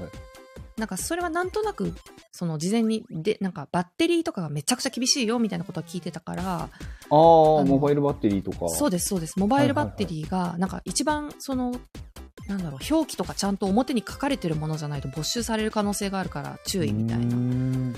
[0.77, 1.93] なんかそれはなんとなく、
[2.31, 6.69] その事前に、で、なんかバッテリーとかがめちゃくちゃ厳しいよみたいなことは聞いてたから、ああ、
[7.09, 8.69] のモバイルバッテリーとか。
[8.69, 9.39] そうです、そうです。
[9.39, 11.75] モバイルバッテリーが、なんか一番その、
[12.47, 17.35] なんだろう、表記とかちゃんと表に書かれてるものじゃないと没収される可能性があるから注意みたいうな。
[17.35, 17.95] ん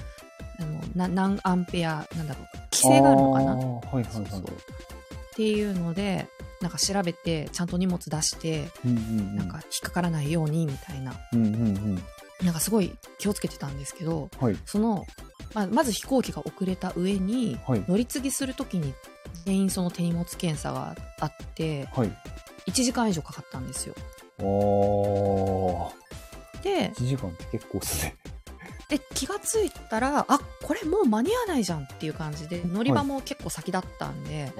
[0.58, 4.14] あのな何アンペア、なんだろう、規制があるのかなはいはいはい。
[4.14, 6.28] そうそうっていうので、
[6.62, 9.02] なんか調べて、ちゃんと荷物出して、うんうんう
[9.34, 9.36] ん。
[9.36, 12.04] なんか引っかからないようにみたいな、うんうんうん。
[12.44, 14.58] なんかすごい気をつけてたんですけど、はい。
[14.66, 15.06] その、
[15.54, 17.86] まあ、まず飛行機が遅れた上に、はい。
[17.88, 18.94] 乗り継ぎするときに
[19.46, 22.12] 全員その手荷物検査があって、はい。
[22.68, 23.96] 1時間以上かかったんですよ。
[26.64, 28.16] で、1時間って結構っすね。
[28.90, 34.54] で気がついたら、あこれもう間に合わないじゃんっていう感じで、乗り場も結構先だったんで、ああ。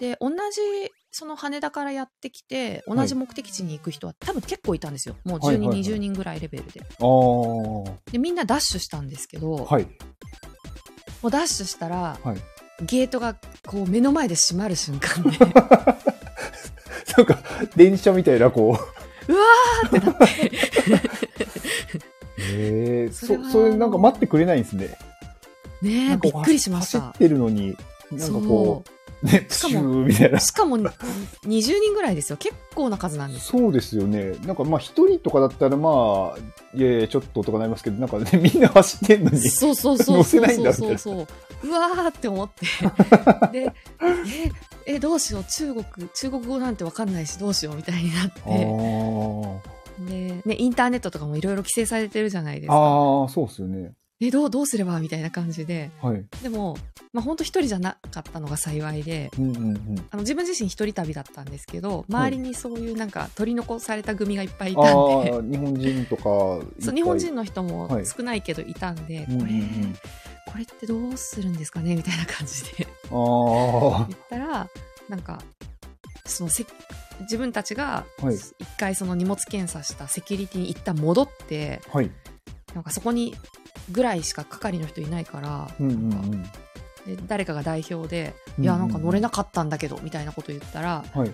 [0.00, 5.16] で、同じ、その羽田からやってきて、同じ目的地に行く人は多分結構いたんですよ。
[5.24, 6.80] もう10人、はいはいはい20人ぐらいレベルで。
[8.12, 9.84] で、みんなダッシュしたんですけど、はい。
[11.22, 12.36] もうダッシュしたら、はい。
[12.84, 15.38] ゲートがこう目の前で閉まる瞬間で、
[17.16, 17.38] なんか、
[17.74, 18.78] 電車みたいな、こ
[19.28, 19.32] う。
[19.32, 20.24] うわーってなって、
[22.38, 24.96] へえ、 そ、そそれなんか待ってくれないんですね。
[25.82, 27.18] ねえ、びっくりしました走っ。
[27.18, 27.76] てるのに、
[28.12, 28.90] なんかこう、
[29.22, 30.38] ね、しかもみたいな。
[30.38, 30.90] しかも20
[31.44, 32.36] 人ぐらいですよ。
[32.36, 33.60] 結構な数なんですよ。
[33.60, 34.34] そうですよね。
[34.46, 36.38] なんかまあ一人とかだったらまあ、
[36.76, 39.38] いやいや、ちょっととかなりますけど、なんかね、みんな走ってんのに。
[39.40, 41.22] そうそうそう乗せないんだそうそうそ
[41.64, 41.68] う。
[41.68, 42.66] うわーって思って。
[43.52, 43.72] で、
[44.86, 45.44] え、え、どうしよう。
[45.44, 48.40] 中国、中国語なんてわかんないし、どうしようみたいになっあて。
[48.42, 49.58] ー
[50.08, 52.74] で、ね、インターネットとかもいろいろ規制されてるじゃないですか。
[52.76, 53.92] あー、そうですよね。
[54.20, 55.90] え、どう、どうすればみたいな感じで。
[56.02, 56.24] はい。
[56.42, 56.76] でも、
[57.12, 60.06] まあ本当一人じゃなかったのが幸いで、うんうんうん。
[60.10, 64.90] あの自分自身一人旅だったんですけど、周りにそういうなんか取り残された組がいっぱいいたんあ
[65.24, 66.22] で、あ、日本人とか、
[66.80, 68.06] そう日本人の、の人もはい。
[68.06, 69.94] 少ないけどいたんで、うんうんうこれ、ん、
[70.46, 71.94] これってどうするんですかね？
[71.94, 72.88] みたいな感じで。
[73.10, 74.68] 言ったら、
[75.08, 75.40] なんか、
[76.26, 76.66] そのせ
[77.22, 78.34] 自分たちがはい。
[78.34, 82.10] 一回その荷物検査したセキュリティに一旦戻って、はい。
[82.74, 83.34] なんかそこに
[83.90, 86.42] ぐらいしか係の人いないから、うんうんなんかうん。
[87.16, 91.32] で誰かが代表で、うんいや、なんか乗れなかったんだけど、みたいなこと言ったら、はい。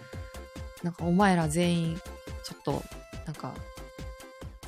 [0.82, 1.96] なんかお前ら全員、
[2.44, 2.82] ちょっと、
[3.26, 3.54] なんか、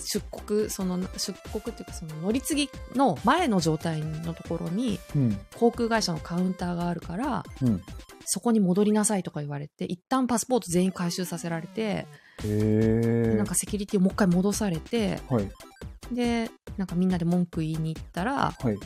[0.00, 5.38] 出国、その、出国っていうか、その乗り継ぎの前の状態のところに、うん。
[5.56, 7.82] 航空会社のカウンターがあるから、うん。
[8.24, 12.06] そこに戻りなさいとか言われて、一旦パスポート全員回収させられて。
[12.42, 15.50] なんかセキュリティをもう一回戻されて、はい。
[16.12, 18.78] で、なんかみんなで文句言いに行ったら、はい。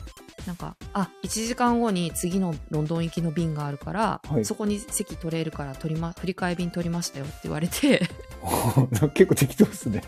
[0.46, 8.08] なんか、あ、1時間後に次のロンドン行きの便があるから、はいそこに席取れるから取りま、振り替え便取りましたよって言われて、
[9.14, 10.02] 結構適当ですね。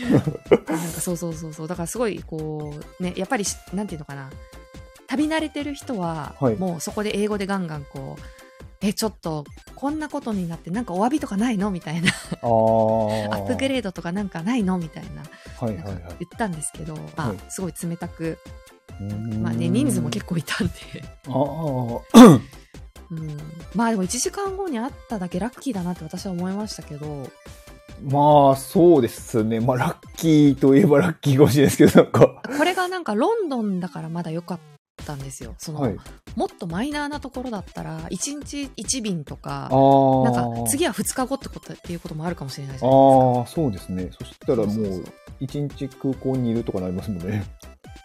[0.10, 0.22] なん
[0.66, 1.68] かそうそうそうそう。
[1.68, 4.30] だからすごい、こう、ね、やっぱりし、なんていうのかな。
[5.08, 8.22] 旅慣れてる人は、はいもうそこで英語でガンガンこう、
[8.86, 9.44] え、ちょっと、
[9.74, 11.70] こんなことになって、なんかお詫びとかないの？
[11.70, 12.10] みたいな。
[12.42, 14.78] アップグレードとかなんかないの？
[14.78, 15.22] みたいな。
[15.60, 16.02] はいはいはい。
[16.20, 18.38] 言ったんですけど、まあはいすごい冷たく、
[19.40, 20.72] まあね、人数も結構いたんで。
[21.28, 22.40] ああ。
[23.10, 23.38] うん、
[23.74, 27.28] まあでも1時間後に会っただけラッキーだなって私は思いましたけど、
[28.02, 29.60] まあ、そうですね。
[29.60, 32.42] まあ、ラッキーといえばラッキーかもしれないですけど、なんか。
[32.58, 34.75] これがなんかロンドンだからまだ良かった
[35.14, 35.54] んですよ。
[35.58, 35.96] その、はい。
[36.34, 39.68] もっとマイナーなところだったら、1日1便とか。
[40.24, 43.60] なんか次は2日後ってことっていうこともあるかもしれないじゃないですか。
[43.60, 44.10] ああ、そうですね。
[44.18, 45.04] そしたらもそうそうう、
[45.40, 47.44] 一日空港にいるとかなりますもんね。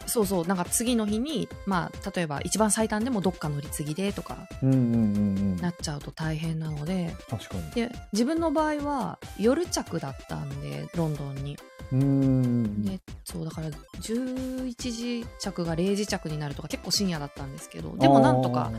[0.08, 4.48] そうそう、なんか次の日に、まあ、例えば一番最短でもどっか乗り継ぎでとか。
[4.62, 7.72] なっちゃうと大変なので、確かに。
[7.72, 11.58] で、自分の場合は夜着だったんで、ロンドンに。
[11.92, 12.84] うーん。
[12.84, 18.72] で、そう、だから11時着が0時着になるとか結構深夜だったんですけど、でもなんとか、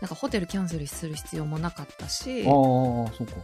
[0.00, 3.34] なんかホテルキャンセルする必要もなかったし、あーあー、そうか。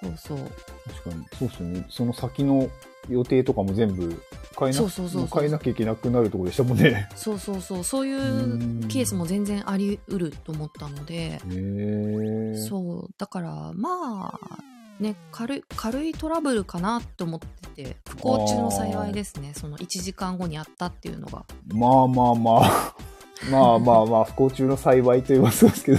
[0.00, 0.38] そうそう。
[0.86, 1.26] 確かに。
[1.38, 1.86] そうですよね。
[1.88, 2.68] その先の
[3.08, 4.22] 予定とかも全部
[4.58, 7.08] 変えなそうそうそう変えなきゃいけなくなるところでしたもんね。
[7.16, 12.54] そうそうそう、そういうケースも全然あり得ると思ったので、へえ。
[12.68, 14.58] そう、だから、まあ、
[15.00, 19.52] ね、軽い、軽いトラブルかなって思ってて、不幸中の幸いですね。
[19.54, 21.44] その1時間後にあったっていうのが。
[21.72, 22.94] まあまあまあ。
[23.52, 25.98] まあまあまあ、不幸中の幸いと言いますけど、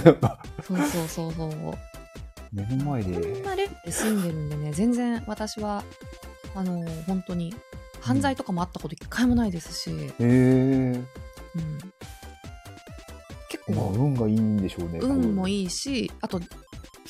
[0.62, 1.50] そうそうそうそう。
[2.52, 3.14] 目の前で。
[3.14, 5.82] こんなレベルで住んでるんでね、全然私は、
[6.54, 7.54] あの、本当に、
[8.00, 10.24] 犯罪とかもあったこと一回もないですし、へえ。
[10.24, 10.28] う
[10.98, 11.04] ん、
[13.48, 14.98] 結まあ、構運がいいんでしょうね。
[14.98, 15.00] い。
[15.00, 16.40] 運もいいしあと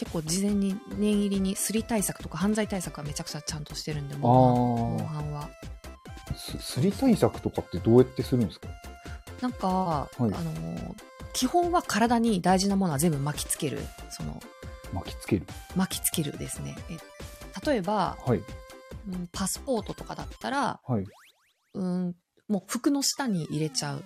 [0.01, 8.69] 結構事前に念入りにスリ対策とか犯罪対策はめちゃくちゃちゃんとしてるんで防犯防あ犯はあ、すすり対策とかってどうやってするんですか？
[9.43, 10.95] なんか、はいあの
[11.33, 13.79] 基本は体に大事なものは全部巻きつける
[14.11, 14.43] その
[14.93, 15.47] 巻きつける。
[15.77, 16.97] 巻きつけるですねえ
[17.71, 18.39] 例えば、はい。
[18.39, 21.05] うんパスポートとかだったらはい。
[21.75, 22.15] うん
[22.49, 24.03] もう服の下に入れちゃうの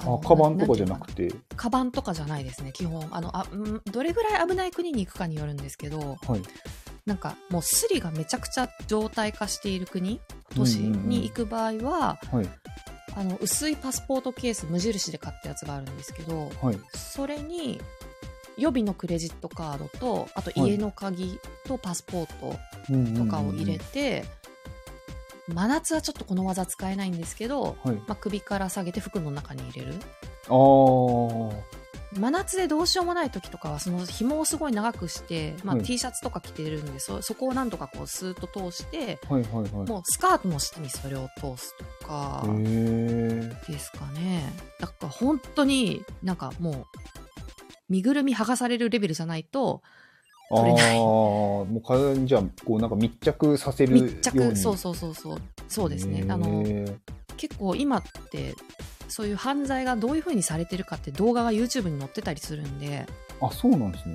[0.00, 1.28] あ、カバンとかじゃなくて？
[1.28, 1.36] て。
[1.56, 6.42] カバンとかじゃないですね基本あのあ、うん、どれぐらい危ない国に行くかによるんですけどはい。
[7.04, 10.20] なんかもうスリがめちゃくちゃ状態化している国
[10.54, 12.48] 都市に行く場合は、はい。
[13.14, 16.78] あの薄いパスポートケース無印で買ったやつがあるんですけどはい。
[16.94, 17.80] それに
[18.58, 24.24] 予備のクレジットカードとあと家の鍵とパスポートとかを入れて、
[25.48, 27.94] 真夏はちょっとこの技使えないんですけど、はい。
[27.94, 29.94] まあ、首から下げて服の中に入れる
[30.48, 31.86] ああ。
[32.18, 39.70] 真夏でどうしようもない時とかはその紐をすごい長くして、まあはい T シャツとか着てるんでそそこをなんとかこうスーッと通してはいはいはい。
[39.70, 42.44] もうスカートの下にそれを通すとか。
[42.46, 46.86] ですかねだから本当になんかもう
[47.88, 49.82] 身ぐるみ剥がされるレベルじゃないと
[50.50, 50.96] 取れない。
[50.96, 54.14] ー、もう体にじゃあ、こうなんか密着させるように。
[54.14, 55.42] 密着そうそうそうそう。
[55.68, 56.24] そうですね。
[56.28, 56.64] あの
[57.36, 58.54] 結構今って
[59.08, 63.06] そういう犯罪がどういう風にされてるかって動画が YouTube に載ってたりするんで。
[63.40, 64.14] あ、そうなんですね。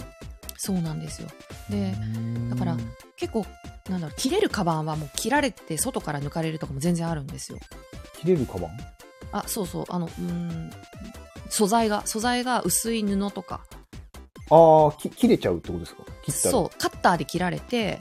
[0.57, 1.27] そうなんですよ。
[1.69, 2.49] でうん。
[2.49, 2.77] だから
[3.17, 3.45] 結構
[3.89, 7.57] なんだろう切れるカバンはもう切られて外から抜かれるとかも全然あるんですよ。
[8.19, 8.71] 切れるカバン？
[9.32, 9.86] あそうそう。
[9.89, 10.71] あのうーん
[11.49, 13.65] 素材が素材が薄い布とか
[14.51, 16.03] ああ、き切れちゃうってことですか？
[16.23, 16.51] 切ったら。
[16.51, 17.99] そうカッターで切られて。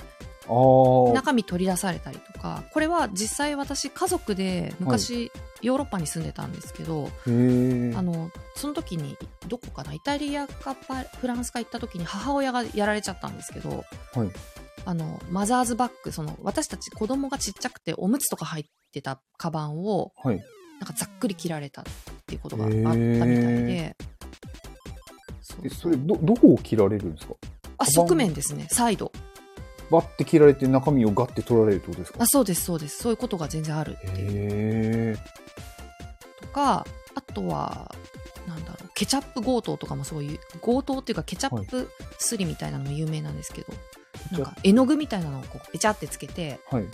[1.15, 5.31] 中身取り出されたりとかこれは実際私家族で昔、
[5.63, 7.09] ヨーロッパに住んでたんですけど。
[7.25, 14.31] あのその時にどこかなイタリアかパフランスか行った時に母親がやられちゃったんですけどはい。
[14.87, 20.43] あのマザーズバッグその私たち子供がちっちゃくておむつとか入ってたカバンをはい。
[20.81, 21.85] なんかざっくり切られたっ
[22.27, 23.97] ていうことがあったみへたいーで
[25.69, 27.35] そうえ、それ、ど、どこを切られるんですか？
[27.79, 28.67] あ側面ですね。
[28.71, 29.13] サイド。
[29.91, 32.19] バッて切られて中身をガッて取られるってことですか？
[32.23, 32.99] あそうですそうです。
[32.99, 35.19] そういうことが全然あるっていう。
[36.41, 37.93] とかあとは
[38.47, 38.91] なんだろう。
[38.95, 43.73] ケチャップ強盗とかもすごい強盗っていうかケチャップすりみたいなのも有名なんですけど、
[44.31, 46.85] なんか絵の具みたいなのをこうペチャってつけてはい。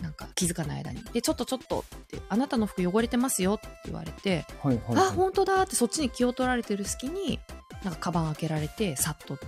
[0.00, 1.04] なんか気づかない間に。
[1.12, 5.06] でちょっとちょっとってあなたの服汚れてますよって言われて、はいはい、はい。
[5.08, 7.38] あ本当だってそっちに気を取られてる隙に
[7.84, 9.38] なんかカバン開けられてさっと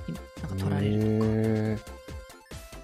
[0.43, 1.79] なんか取られるへー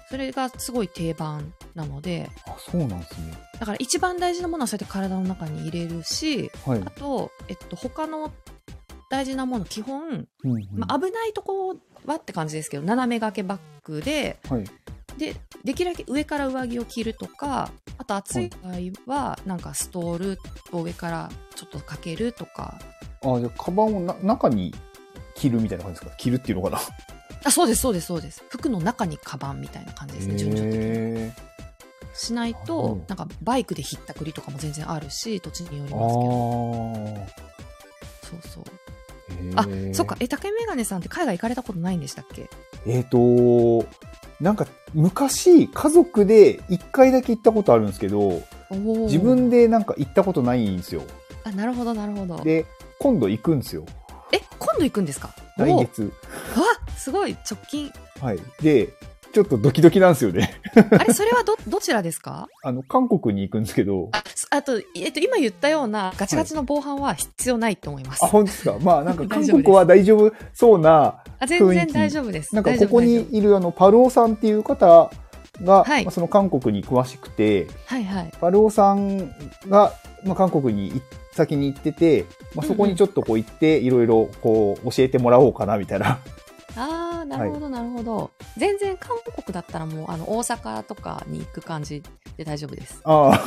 [0.09, 3.33] それがすごい定番なのであ、そうなんですね。
[3.59, 6.81] だから一番大事なものはそうやって体の中に入れるしはい。
[6.85, 8.31] あと、えっと、他の
[9.09, 14.65] 大事なもの基本、うんうんまあ、危ないとこはって感じですけど斜め掛けバッグではい。
[15.17, 20.39] でできるだけ上から上着を着るとかあと暑い場合はなんかストール
[20.71, 22.79] を上からちょっとかけるとか
[23.23, 24.73] あ、じゃあ、カバンをな中に
[25.41, 26.15] 着るみたいな感じですか？
[26.17, 26.79] 着るっていうのかな？
[27.43, 28.43] あそうですそうですそうです。
[28.49, 30.85] 服の中にカバンみたいな感じですね順序的に。
[30.85, 31.33] へ
[32.13, 37.23] しないとどなんかバイクでひったくりとかも全然あるし土地によりーますけど。
[37.23, 37.51] あ
[38.27, 38.63] そうそう。
[39.55, 39.91] ー。
[39.91, 40.17] あそっか。
[40.19, 42.49] え竹メガネさんって海外行かれたことないんでしたっけ？
[42.85, 43.85] えっ、と
[44.39, 44.65] なんか、
[44.95, 51.03] 昔、家族で一回だけ行ったことあるんですけど、自分でなんか行ったことないんですよ。
[51.43, 52.43] あなるほどなるほど。
[52.43, 52.65] で、
[52.97, 53.85] 今度行くんですよ。
[54.31, 55.33] え今度行くんですか？
[55.57, 56.03] 来月。
[56.55, 56.63] わ
[56.97, 57.33] すごい。
[57.49, 57.91] 直近。
[58.21, 58.39] はい。
[58.61, 58.89] で、
[59.33, 60.59] ちょっとドキドキなんですよね。
[60.91, 62.47] あれそれはど どちらですか？
[62.63, 68.77] あの、韓国に行くんですけど、あすあと,、えっと今言ったようなガチガチの防犯は必要ないと思います、あ、本当ですか？
[68.81, 72.53] まあなんか 韓国は大丈夫そうな、あ全然大丈夫です。
[72.53, 75.09] なんかここにいるあの、パルオさんっていう方
[75.63, 78.31] が、はいまあその韓国に詳しくて、はいはい。
[78.41, 79.17] パルオさん
[79.69, 79.93] が、
[80.25, 81.01] まあ、韓国にい
[81.31, 82.25] 先に行ってて、
[82.55, 86.19] まあ、そこにちょっとこう行って、いろいろこう教えてもらおうかなみたいな。
[86.75, 92.01] ああなるほどなるほど、全然韓国だったらもうあの大阪とかに行く感じ
[92.37, 93.43] で大丈夫ですああ、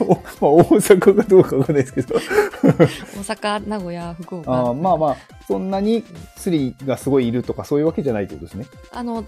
[0.00, 2.16] お まあ、大阪がどうかわかんないですけど。
[2.62, 6.04] 大阪名古屋福岡ああまあまあ、そんなに
[6.36, 8.66] スリがすごいいるとかそういうわけじゃないってことですね。
[8.92, 9.24] あの、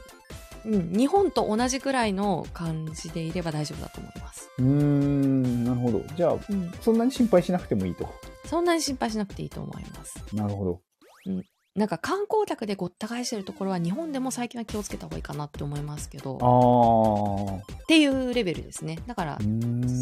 [0.64, 6.02] うん、日本と同じくらいの感じでいれば大丈夫だと思います、うーん、なるほど。
[6.16, 8.08] じゃあ、うん、そんなに心配しなくてもいいと。
[8.46, 10.24] そんなに心配しなくていいと思います。
[10.34, 10.80] なるほど。
[11.26, 11.42] う
[11.76, 16.36] なんか観光客でごった返してるところは日本でも最近は気をつけた方がいいかなって思いますけど。
[16.42, 17.72] ああ。
[17.82, 18.98] っていうレベルですね。
[19.06, 19.38] だから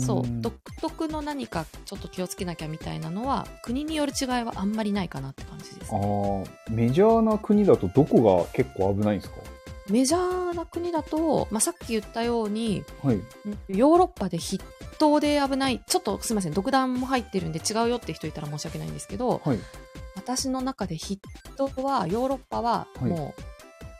[0.06, 0.22] そう。
[0.40, 6.46] 独特の何かちょっと気をつけなきゃみたいなのは国による違いはあんまりないかなって感じですあー。
[6.70, 9.36] メジャーな国だとどこが結構危ないんですか？
[9.90, 13.16] メジャーな国だと、まあ、さっき言ったようにはい。
[13.16, 13.22] ん
[13.68, 14.62] ヨーロッパで筆
[14.98, 19.58] 頭で危ないちょっとすみません独断も入ってるんで違うよって人いたら申し訳ないんですけどはい。
[20.16, 21.18] 私の中で筆
[21.56, 23.42] 頭はヨーロッパははいもう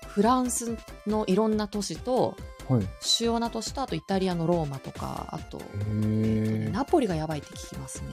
[0.08, 2.36] フランスのいろんな都市と
[2.68, 2.86] はい。
[3.00, 6.70] 主要な都市とあとイタリアのローマとかあと、へえっとねえ。
[6.72, 8.08] ナポリがやばいって聞きますね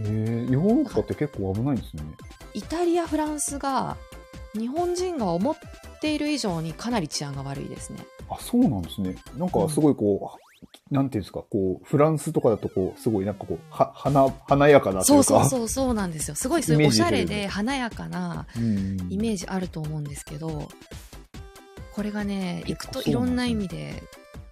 [0.00, 0.46] へえ。
[0.48, 2.02] ヨーロッパって結構危ないんですね。
[2.54, 3.96] イタリアフランスが
[4.52, 5.56] 日本人が思っ
[6.00, 9.16] ている以上にかなり治安が悪いですねあ、そうなんですね。
[9.36, 10.32] なんかすごいこ
[10.90, 15.48] う、なんていうんですか、こう、フランスとかだとこう、すごいなんかこう、は、華、華やかなといそううか。
[15.48, 18.96] そうそうそうなんですよすごいそういうおしゃれで華やかなうん。
[19.10, 20.68] イメージあると思うんですけど
[21.92, 24.02] これがね行くといろんな意味で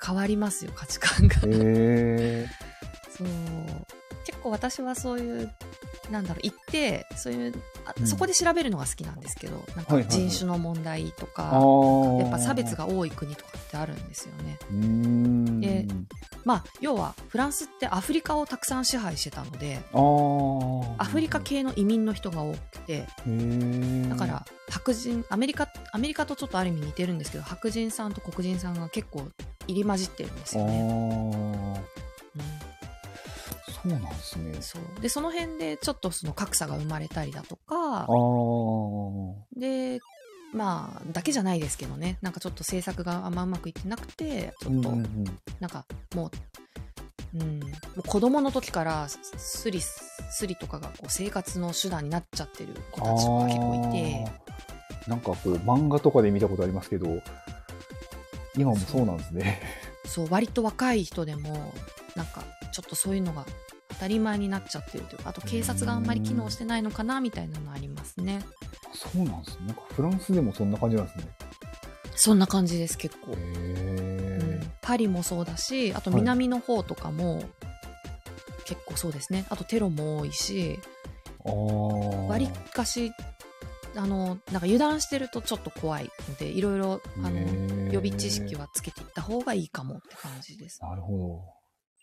[0.05, 2.49] 変わりますよ価値観がへえ。
[3.17, 3.29] そう
[4.25, 5.51] 結構私はそういう
[6.11, 7.55] なんだろう行ってそういう
[8.05, 11.61] そこで調べるのが好きなんですけど、なんか人種の問題とか。
[12.19, 14.59] やっぱ差別が多い国とかってあるんですよね。
[15.61, 15.87] で
[16.45, 19.81] まあ要はフランスってアフリカをたくさん支配してたので。
[20.99, 23.07] アフリカ系の移民の人が多くて。
[24.09, 29.29] だから白人アメリカアメリカとちょっとある意味似てるんですけど白人さんと黒人さんが結構
[29.67, 30.73] 入り混じってるんですよね。
[30.83, 31.79] ー。
[32.37, 32.68] うん
[33.83, 34.57] そうなんですね。
[34.61, 35.01] そう。
[35.01, 38.07] でその辺でちょっとその格差が生まれたりだとか。
[39.57, 40.01] で
[40.55, 42.19] まあだけじゃないですけどね。
[42.23, 45.25] なんかちょっと政策があんまうまくいってなくてちょっと、うんうんうん。
[45.61, 46.31] なんかも
[47.35, 47.67] う,、うん、も
[47.99, 54.49] う子供の時からススリスリとかがこう生活の手段になっちゃってる子たちが結構いて。
[55.07, 57.23] なんかこう漫画とかで見たことありますけど
[58.55, 59.63] 今もそうなんですね。
[60.05, 61.73] そう割と若い人でも
[62.19, 62.43] なんか
[62.73, 63.47] ちょっとそういうのが
[63.91, 68.45] 当たり前になっちゃってるというかあと警察があんまり機能してないのかなみたいなのありますね。
[68.93, 69.67] そうなんですね。
[69.69, 71.25] なんかフランスでもそんな感じなんですね。
[72.17, 73.33] そんな感じです結構。
[73.33, 74.63] へ、うん。
[74.63, 76.21] え、パリもそうだしあとはい。
[76.21, 77.45] 南の方とかも
[78.65, 79.47] 結構そうですね。
[79.49, 80.81] あとテロも多いし
[81.45, 83.13] わりかし
[83.97, 90.81] あのなんか油断してるとちょっと怖いのでいろいろあの予備知識はつけていった方がいいかもって感じです。
[90.83, 91.41] なるほ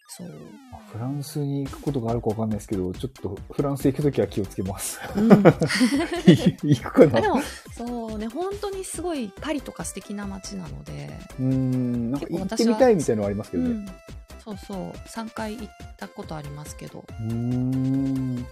[0.07, 0.27] そう、
[0.91, 4.99] フランスに行くことがあるかわかんないですけどちょっとフランス行くときは気をつけます。
[5.15, 5.29] うん、
[6.63, 7.21] 行くかあな。
[7.21, 7.41] でも
[7.75, 13.69] そうね本当にすごいパリとか素敵な街なので、うーんなんか行ってみたいみたいなのはありますけどね。
[13.69, 13.87] うん、
[14.43, 14.91] そうそう。
[15.07, 17.05] 3回行ったことありますけど。
[17.09, 18.45] うーん。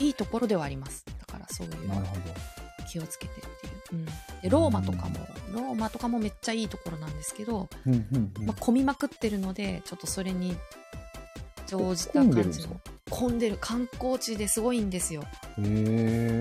[0.00, 1.04] いいところではあります。
[1.06, 2.20] だからそういうなるほど。
[2.88, 3.42] 気をつけて
[3.92, 4.12] う、うん、で
[4.48, 8.46] ローマとかもローマとかもめっちゃいいところなんですけど、うんうんうん。
[8.46, 10.56] まあ、混みまくってるのでちょっとそれに
[11.66, 12.80] 乗じた感じの。
[13.10, 15.24] 混んでる観光地ですごいんですよ。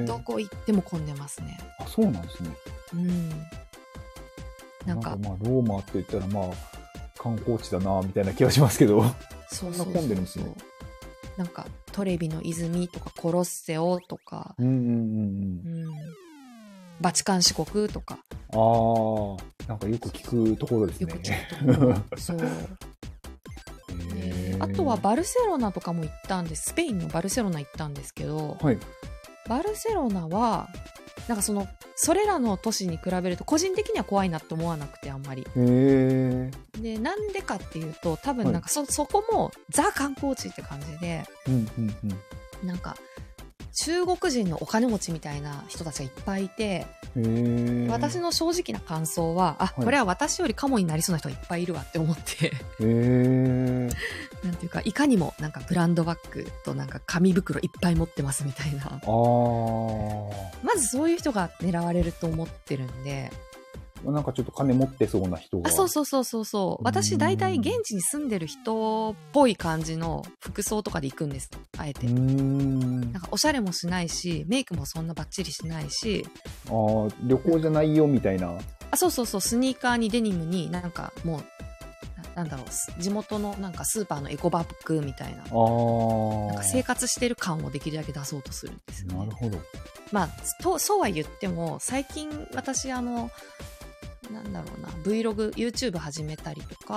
[0.05, 1.57] どこ行っても混んでますね。
[1.79, 2.49] あそうなんですね。
[2.93, 3.29] うん。
[4.85, 6.53] なんかまあローマって言ったらまあ
[7.17, 9.03] 観光地だなみたいな気がしますけど。
[9.49, 10.53] そんな混んでるんですね。
[11.37, 15.66] なんかトレビの泉とかコロッセオとか、うんうんうんうん、
[17.01, 18.15] バチカン四国とか。
[18.15, 18.19] うん
[18.49, 21.11] ああなんかよく聞くところですね。
[21.11, 22.17] よく聞くところ。
[22.17, 22.39] そう。
[24.59, 26.69] あとはバルセロナとかも行ったんです。
[26.69, 28.77] スペインのバルセロナ行ったんですけど、はい。
[29.49, 30.69] バルセロナは
[31.27, 35.41] なんかそのそれらの都市に比べると個人的には怖いなって思わなくてあんまり。
[35.41, 38.43] へえでなんでかっていうと多はい。
[38.45, 41.69] 分なんかそ,、そこもザ観光地って感じでうん
[42.63, 42.67] うん。
[42.67, 42.95] なんか
[43.80, 46.88] 中国人のお金持ちみたいな人たちがいっぱいいて、
[47.89, 49.84] 私の正直な感想はあい。
[49.84, 52.53] これは私よりカモになりそうな人がいっぱいいるわって思って。
[54.43, 58.99] なんていうかいかにもなんかブランドバッグとなんか紙袋いっぱい持ってますみたいな。
[60.63, 63.32] まずそういう人が狙われると思ってるんで
[64.03, 65.69] なんかちょっと金持ってそうな人が。
[65.69, 66.83] あそうそうそうそうそう。
[66.83, 71.49] 私大体現地に住んでる人っぽい感じの服装とかで行くんです。
[71.77, 72.07] あえて。
[72.07, 76.25] なんかおしゃれもしないしメイクもそんなバッチリしないし。
[76.67, 78.53] あー旅行じゃないよみたいな。
[78.91, 79.41] あそうそうそう。
[79.41, 81.41] スニーカーにデニムになんかもう
[82.37, 85.43] ななんだろうす地元のなんかスーパーのエコバッグみたいな。
[85.43, 89.19] ああなんか生活してる感をできるだけ出そうとするんですよね。
[89.19, 89.59] なるほど。
[90.11, 90.29] まあ
[90.63, 93.29] とそうは言っても最近私あの
[94.32, 96.95] なんだろうな Vlog、YouTube 始めたりとあか、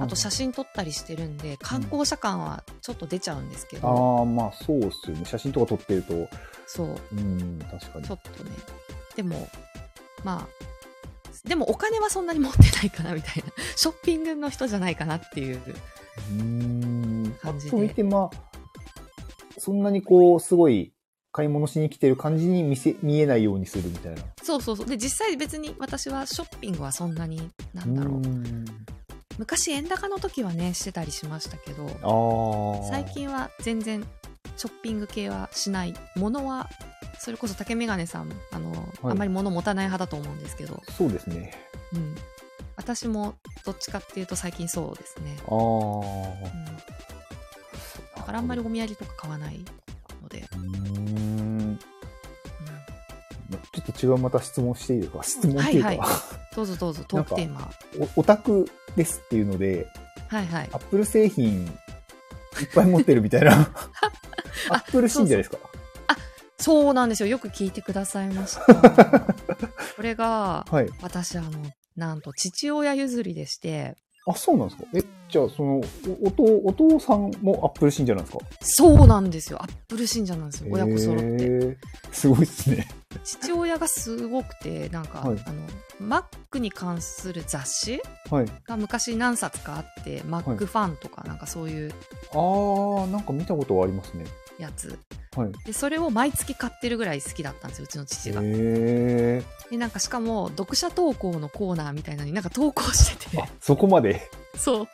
[0.00, 5.24] あ、あと写真撮ったりしてるんで、観光者感はちょっと出ちゃうんですけど、ああ、まあそうっすよね。
[5.24, 6.28] 写真とか撮ってると、
[6.66, 8.14] そう、うん、確かにちょ。
[8.14, 8.50] っとね。
[9.16, 9.48] でも、
[10.24, 13.52] まあ、でもお金はそんなに持ってないかなみたいな。
[13.76, 15.60] ショッピングの人じゃないかなっていう。
[17.40, 18.58] 感じでッと見て、まあ、
[19.56, 20.92] そんなにこう、すごい、
[21.32, 24.22] 買い物しに来てる感じに見せ、見えないようにするみたいな。
[24.42, 24.86] そうそうそう。
[24.86, 28.22] で、実際別に私はショッピングはそんなに、なんだろう。
[29.38, 32.82] 昔円高の時はね、してたりしましたけど。
[32.90, 34.04] 最近は全然
[34.56, 35.94] ショッピング系はしない。
[36.16, 36.68] 物は、
[37.20, 41.52] それこそ竹メガネさん、あの、はいあんまり物持たない派だと思うんですけど、そうですね。
[41.92, 42.16] うん。
[42.76, 45.36] 私もどっちかっていうと最近そうですね。
[45.46, 45.54] ああ。
[45.54, 46.64] うん。
[48.16, 49.64] だからあんまりお土産とか買わない
[50.52, 50.68] うーん。
[50.70, 51.78] うん
[53.72, 55.22] ちょっと違うまた質問していいですか？
[55.22, 56.06] 質問っていうか、はいは
[56.54, 57.70] どうぞどうぞ、トークテーマ。
[58.16, 59.86] おオタクですっていうので、
[60.28, 60.76] はいはいア。
[60.76, 61.68] ップル製品い
[62.64, 63.70] っぱい持ってるみたいな。
[64.70, 65.58] アップル信者ですか？
[66.58, 67.28] そうなんですよ。
[67.28, 68.64] よく聞いてくださいました。
[69.96, 70.88] これが、はい。
[71.00, 71.50] 私、あの、
[71.96, 73.96] なんと父親譲りでして、
[74.28, 74.88] あ、そうなんですか？
[74.94, 75.74] え、じゃあ、その、
[76.22, 78.44] おお父、お父さんもアップル信者なんですか？
[78.60, 79.62] そうなんですよ。
[79.62, 80.68] アップル信者なんですよ。
[80.70, 81.76] 親子揃って。
[82.12, 82.86] すごいっすね。
[83.24, 85.66] 父親がすごくて、なんか、はいあの、
[86.00, 88.00] Mac に関する雑誌
[88.30, 88.46] はい。
[88.64, 91.92] が昔何冊かあって、Mac ファンとか、なんかそういう
[92.32, 94.24] あー、なんか見たことはありますね。
[94.58, 94.98] やつ。
[95.36, 95.52] はい。
[95.64, 98.40] で、それを毎月買ってるぐらい好きだったんですよ、うちの父が。
[98.42, 104.28] へで、なんかしかも、読者投稿のコーナーみたいなのになんか投稿してて、、そこまで？
[104.56, 104.88] そう。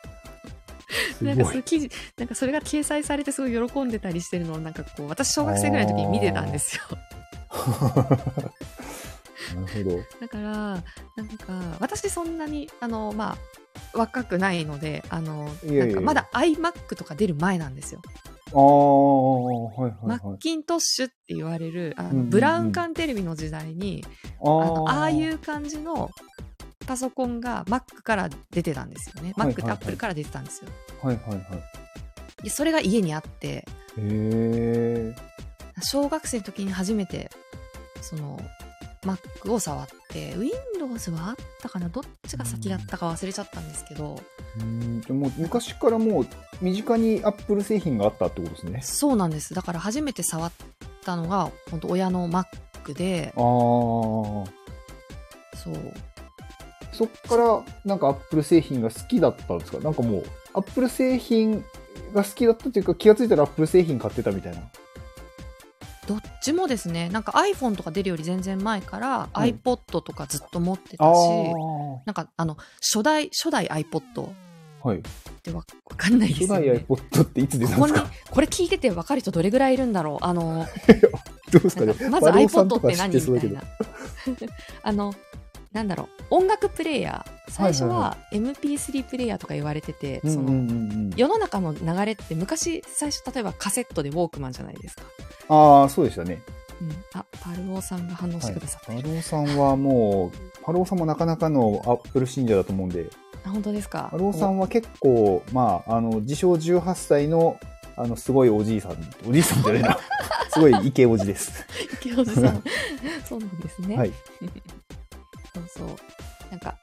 [1.17, 1.45] すなんか。
[1.45, 6.83] そういう記事、なんかそれが掲載されてすごい喜んでたりしてるのをなんかこう、私小学生ぐらいの時に見てたんですよ。
[9.55, 9.97] なるほど。
[10.21, 13.37] だから、なんか、私そんなに、あの、まあ、
[13.97, 18.01] 若くないので、あの、いやいやいやなんかまだ iMac とか出る前なんですよ。
[18.59, 20.35] はいはいマはい。
[20.35, 24.03] ッキントッシュって言われる、あのうんうんうんブラウン管テレビの時代に、
[24.43, 26.09] ああのーああいう感じの
[26.87, 29.33] パソコンが Mac から出てたんですよね。
[29.35, 30.69] はいはい Mac ってはい Apple から出てたんですよ。
[31.01, 31.41] はいはいは
[32.39, 32.43] い。
[32.43, 33.65] でそれが家にあって。
[35.81, 37.29] 小学生の時に初めて、
[38.01, 38.39] その、
[39.03, 40.35] Mac を触って、
[40.95, 44.21] Windows はあったかなどっちが先だったか忘れちゃったんですけど、
[44.59, 46.27] うんじゃあもう昔からもう
[46.61, 48.81] 身近にアップル製品があったってことですね。
[48.81, 49.53] そうなんです。
[49.53, 50.51] だから初めて触っ
[51.03, 53.41] たのが、本当親の Mac で、ああ。
[55.57, 55.73] そう。
[56.93, 59.79] そっからなんかアップル製品が好きだったんですか？
[59.79, 61.65] なんかもうアップル製品
[62.13, 64.61] が好きだったというか気がついたらアップル製品買ってたみたいな。
[66.07, 72.01] どっちもですね、なんか iPhone とか出るより全然前からはい iPod とかずっと持ってあたし、あ。
[72.05, 74.33] なんかあの、初代、初代 iPod っ
[74.83, 75.01] はい。
[75.41, 76.85] てわわかんないです初代よね。
[76.87, 80.67] iPod っていつ出たんですか、これ聞いてて分かる人どれぐらいいるんだろうあの、
[81.51, 83.63] どうですかねまず iPod ってて何みたいな。
[84.83, 85.13] あの、
[85.75, 87.51] なんだろう、音楽プレイヤー。
[87.51, 87.95] 最初はいは
[88.33, 91.11] いは MP3 プレイヤーとか言われてて、その。
[91.17, 95.03] 世の中の流れって昔、最初例えばカセットでウォークマンじゃないですか。
[95.49, 96.41] ああ、そうでしたね。
[96.81, 96.91] うん。
[97.13, 99.01] あ、パルオさんが反応してくださってる。
[99.01, 103.09] パローさんはもう、パローさんもなかなかのアップル信者だと思うんで、
[103.45, 104.07] あ、本当ですか？
[104.11, 107.59] パローさんは結構、まあ、あの、自称18歳の、
[107.97, 108.97] あの、すごいおじいさん、
[109.27, 109.99] おじいさんじゃないな。
[110.51, 111.65] すごいイケおじです。
[112.01, 112.63] 池尾さん。
[113.27, 113.97] そうなんですね。
[113.97, 114.11] はい。
[115.55, 115.87] そうそう。
[116.51, 116.77] なんか、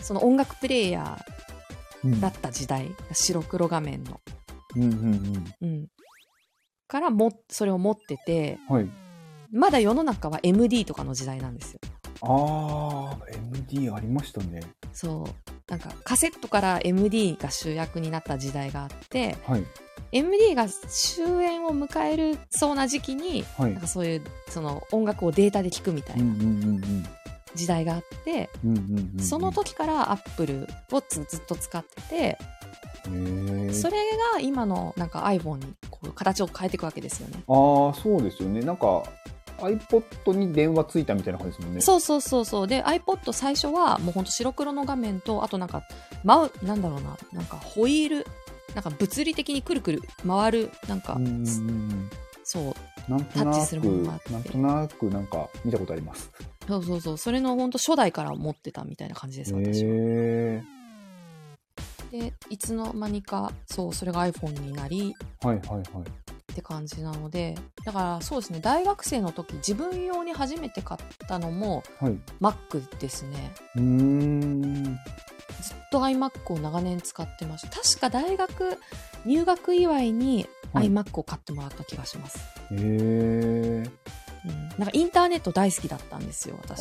[0.00, 1.18] その音楽プレイヤ
[2.04, 4.20] うんーだった時代、白黒画面の。
[4.76, 5.86] うんうんうん。
[6.86, 8.76] からも、それを持ってて、うん。
[8.76, 8.90] はい。
[9.52, 11.80] まだ世の中は MD とかの時代なんですよ。
[12.22, 14.60] ああ、MD ありましたね。
[14.92, 15.70] そう。
[15.70, 19.64] なんか、カセットから MD が主役になった時代があって、はい。
[20.12, 26.48] MD が終焉を迎えるそうな時期に、はいなんかそういう、その音楽をデータで聴くみたいなうんうんう
[26.78, 27.06] ん
[27.56, 28.50] 時代があって。
[29.18, 32.38] その時からアップルをつずっと使ってて、
[33.72, 33.96] それ
[34.32, 37.42] が今のなんか iPhone にこう形を変えていくわけですよね。
[37.48, 38.60] ああ、そうですよね。
[38.60, 39.02] なんか、
[39.58, 41.80] iPod に電話ついたみたいな感じですもんね。
[41.80, 42.66] そうそうそうそう。
[42.66, 45.82] で、iPod 最初はもうほんと白黒の画面と、あとなんか、
[46.24, 48.26] マウ、なんだろうな、なんかホイール、
[48.74, 51.44] なんか物理的にくるくる回る、なんか、うん
[52.44, 52.74] そう、
[53.08, 56.30] タッチするものがあっく、てなんとなくなんか見たことあります。
[56.68, 59.90] そうそうそう、それのほんと初代から持ってたみたいな感じです、私は。
[59.92, 60.62] へ
[62.12, 65.82] で、いつの間にか、そう、それが iPhone になり、ーはいはいはい。
[66.52, 67.54] って感じなので、
[67.84, 72.12] だからそうですね、大学生の時、自分用に初めて買ったのもはい。
[72.12, 73.52] う Mac ですね。
[73.76, 74.82] ーん。
[74.82, 77.80] ずっと iMac を長年使ってました。
[77.80, 78.78] 確か大学
[79.24, 82.38] 入学祝いにはい iMac を買ってもらった気がします。
[82.38, 83.90] へえ。
[84.46, 86.80] うん、なんかインターネット大好きだったんですよ、私。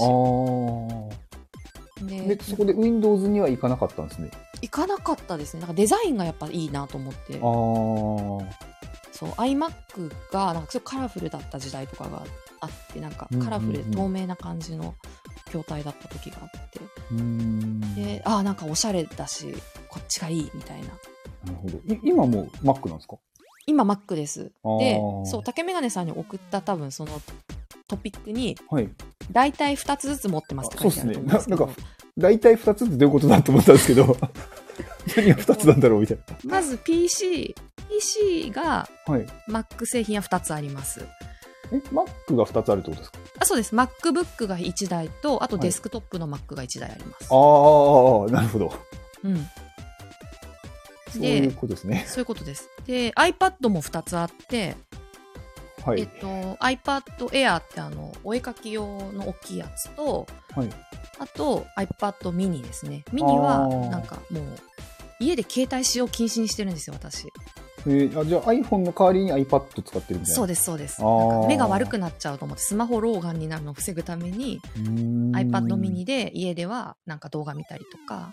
[2.05, 4.29] でで、そこで Windows には行かなかったんですね。
[4.61, 5.61] 行かなかったですね。
[5.61, 7.35] なんかデザインがやっぱいいなと思って。
[7.37, 7.41] あ
[9.13, 12.21] そう iMac がなんかすごいカラフルだった時代とかが
[12.59, 14.93] あってなんかカラフルで透明な感じの
[15.45, 16.83] 筐体だった時があって、あ。
[17.11, 17.79] うーん。
[17.79, 19.55] なでああなんかおしゃれだし
[19.87, 21.77] こっちがいいみたいなるほど。
[21.77, 23.15] い今もう Mac なんですか？
[23.65, 27.21] 今 Mac ですでそう竹メガネさんに送った多分その
[27.87, 28.89] トピックにはい。
[29.31, 31.85] 大体2つずつ持ってますって書いてあると思うんですけどあそうっすね
[32.17, 34.05] 大体2つってどういうことだと思ったんですけど、
[35.17, 37.53] 何が2つなんだろうみたいまず PC
[37.89, 39.13] PC がな。
[39.13, 39.25] はい。
[39.49, 41.05] Mac 製品は2つあります
[41.71, 43.19] え、Mac が2つあるってことですか？
[43.39, 48.73] あそうです MacBook が1台とあとはいデスクトップの Mac が1台あります、ああ、なるほど。
[49.23, 49.47] うん
[51.11, 52.05] そういうことですね。
[52.07, 52.69] そういうことです。
[52.85, 54.75] で、iPad も2つあって、
[55.85, 56.01] はい。
[56.01, 60.25] えっと、iPad Air ってあの、お絵描き用の大きいやつと、
[60.55, 60.69] はい。
[61.19, 63.03] あと iPad mini ですね。
[63.13, 64.43] ミニはなんかもう、
[65.19, 67.27] 家で携帯使用禁止にしてるんですよ、私。
[67.87, 70.35] えーあじゃあ iPhone の代わりに iPad 使ってるみたいな。
[70.35, 70.97] そうです、そうです。
[71.01, 78.31] あーなんか目が悪くなっちゃうと思って、スマホ老眼になるのを防ぐために、iPad mini で家ではなんか動画見たりとか、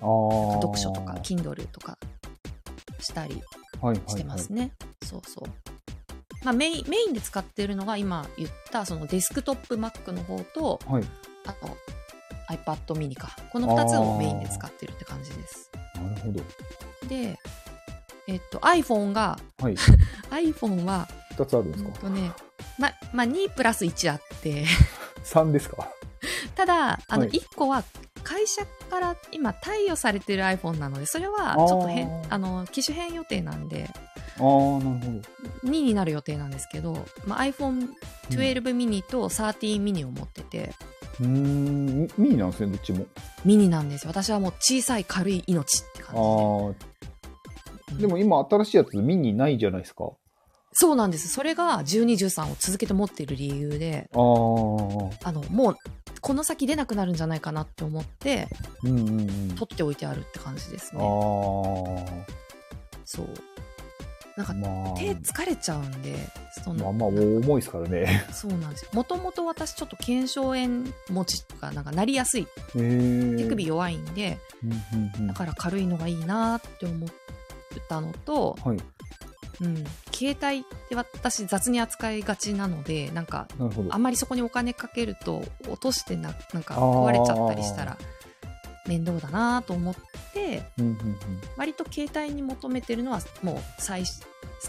[0.00, 1.98] 読書とか、Kindle とか
[3.00, 3.42] したり
[3.80, 4.72] はいはいしてますね。
[5.02, 5.48] そうそう。
[6.44, 11.04] まあ、メインメインで使ってるのが今言ったそのデスクトップ Mac の方とはい。
[11.46, 11.76] あと
[12.48, 13.36] iPad mini か。
[13.50, 15.70] この2つをメインで使ってるって感じです。
[15.94, 16.40] なるほど。
[17.08, 17.38] で
[18.28, 19.74] えっと iPhone がはい。
[20.30, 21.88] iPhone は2つあるんですか？
[21.88, 22.32] うんとね
[22.78, 24.64] ままあ2プラス1あって。
[25.24, 25.88] 3ですか？
[26.54, 27.30] ただあのはい。
[27.30, 27.84] 1個は
[28.24, 33.88] 会社から今貸与されてる iPhone なのでそれはちょっと変あの機種変予定なんで
[34.42, 35.12] ああ、なるほ
[35.64, 35.70] ど。
[35.70, 40.72] 2になる予定なんですけど、まあ、iPhone12 ミニと13ミニを持ってて、
[41.20, 43.06] うーん、ミニなんですね、どっちも。
[43.44, 44.10] ミニなんですよ。
[44.10, 46.74] 私はもう小さい軽い命って感ああ、
[47.94, 50.10] じでも今新しいやつミニないじゃないですか。
[50.74, 51.28] そうなんです。
[51.28, 55.76] それが1213を続けて持っている理由でああ、うんあのもう
[56.22, 58.48] この先出なくなるんじゃないかなって思って
[58.82, 59.26] うんうん。
[59.56, 61.04] 取っておいてあるって感じですあね。
[61.04, 61.06] あ、
[63.04, 63.28] そう
[64.36, 66.16] なんかまあ、手疲れちゃうんで
[66.64, 68.24] そのまあまあ重いですからね。
[68.32, 72.46] そうなんですよもともと私ちょっと腱鞘炎持ちとかなんかなりやすい。
[72.72, 72.78] 手
[73.48, 74.38] 首弱いんで、
[75.26, 77.08] だから軽いのがいいなって思っ
[77.88, 78.78] たのと、はい。
[79.60, 83.48] うん、携帯って私雑に扱いがちなのでなんか。
[83.90, 87.98] あんまりそこにお金かけると落としてななんか壊れちゃったりしたら
[88.86, 89.94] 面倒だなと思っ
[90.32, 91.16] てうんうん
[91.56, 94.04] 割と携帯に求めてるのはもう最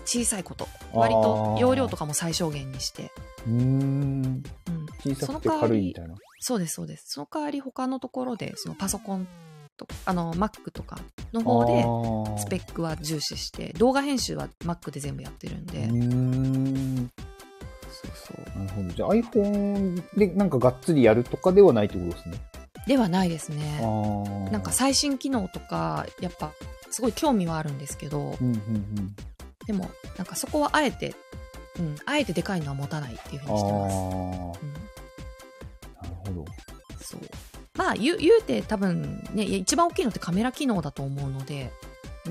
[0.06, 3.12] 小さいこと割と容量とかも最小限にして、
[3.48, 4.44] うん。
[5.04, 6.16] 小さくて軽いみたいな。
[6.40, 9.28] そうですそうですその代わり他のところでそのパソコン
[9.78, 11.00] とあの Mac とか
[11.32, 17.12] の方ででスペックは重視して動画編集は Mac で全部やってるんで、うーん。
[17.92, 18.90] そうそうなるほど。
[18.90, 22.38] じゃあ iPhone でなんかがっつりやるとかではないってことですね。
[22.88, 24.52] ではないですあねあ。
[24.52, 26.52] なんか最新機能とかやっぱ
[26.90, 29.16] すごい興味はあるんですけどうんうんうん。
[29.66, 31.16] でもなんかそこはあえて、
[31.80, 33.98] うん、あえてでかいのは持たないっていうふうあにしてます、あ。
[33.98, 34.74] うん、
[36.02, 36.46] なるほど。
[37.02, 37.22] そう
[37.76, 41.72] まあ言う言うて多分ね一番大きいのってカメラ機能だと思うので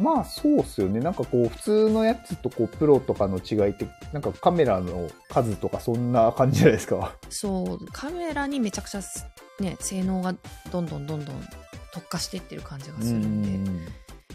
[0.01, 1.01] まあそうっすよね。
[1.01, 7.15] なんかこう普通のやつとこうプロとかの違いって、なんかカメラの数とかそんな感じじゃないですか。
[7.29, 9.27] そうカメラにめちゃくちゃす
[9.61, 10.35] ね性能が
[10.71, 11.49] どんどんどんどん
[11.93, 13.81] 特化していってる感じがするんで、うん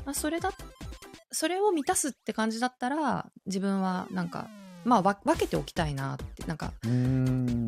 [0.05, 0.51] まあ、それだ
[1.31, 4.47] それを満たすって感じだったら自分はなんか
[4.85, 7.67] まあわ分けておきたいなってなんかうーん。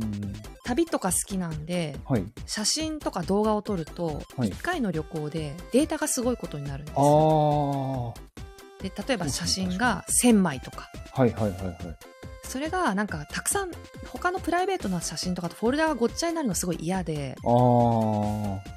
[0.69, 2.25] 旅とか好きなんではい。
[2.45, 6.95] 写真とか動画を撮るとはい1回の旅行でデータがすごいことになるんです。
[6.99, 8.13] よは
[8.81, 11.75] で例えば写真が1000枚とかいはいはいはい。
[12.43, 13.71] それがなんかたくさん
[14.07, 17.35] 他のプライベートな写真とかとフォルダがごっちゃになるのすごい嫌で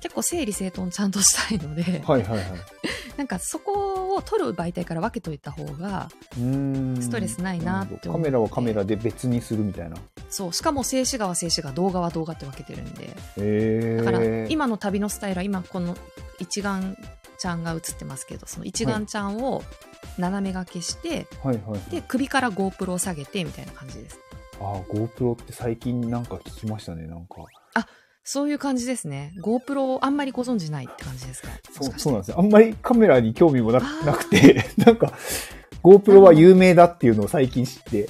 [0.02, 2.42] 結構整理整頓ちゃんとしたいので、いはいはい。
[3.16, 9.96] なんかそこを撮る媒体から分けといた方がストレスないなってカメラはカメラで別にするみたいな。
[10.30, 13.10] そうしかも静止画は静止画動画は動画って分けてるんで。
[13.36, 15.96] ええだから今の旅のスタイルは今この
[16.38, 16.96] 一眼
[17.43, 19.62] ちゃんが写ってますけどその一眼ちゃんを
[20.18, 21.90] 斜め掛けしてはいはいはい。
[21.90, 24.18] で首から GoPro を下げてみたいな感じです
[24.61, 27.36] ああ、GoPro って最近なんか聞きましたね、なんか。
[28.24, 31.49] そういう感じですね GoPro をあんまりご存知ないって感じですか？
[31.72, 32.38] そう、そうなんですよ。
[32.38, 35.12] あんまりカメラに興味もななくて、 なんか、
[35.82, 38.09] GoPro は有名だっていうのを最近知って、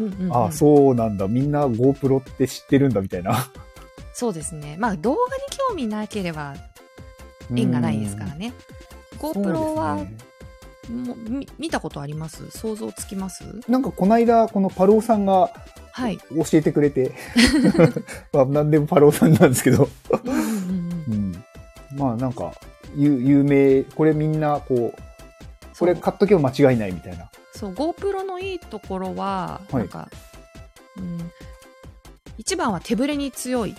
[0.00, 1.28] うんうんうんああ、そうなんだ。
[1.28, 3.36] みんな GoPro って知ってるんだみたいな。
[4.14, 6.54] そうですねまあ動画に興味なければ
[7.56, 8.52] 縁がないですからね。
[9.12, 9.18] うん。
[9.18, 10.16] GoPro はね。
[10.90, 12.50] もうみ見たことあります？
[12.50, 13.44] 想像つきます？
[13.68, 15.50] なんかこの間、このパローさんが
[15.92, 16.18] はい。
[16.18, 17.12] 教えてくれて、
[18.32, 19.88] まあ何でもパローさんなんですけど、
[20.24, 20.30] う
[21.14, 21.44] ん
[21.94, 22.52] まあなんか、
[22.96, 27.30] 有有名、これみんなこう、これ買っとけば間違いないみたいな。
[27.54, 29.82] そう GoPro のいいところは、はい。
[29.82, 30.08] なんか、
[30.96, 31.30] うん、
[32.38, 33.76] 一番は手ぶれに強い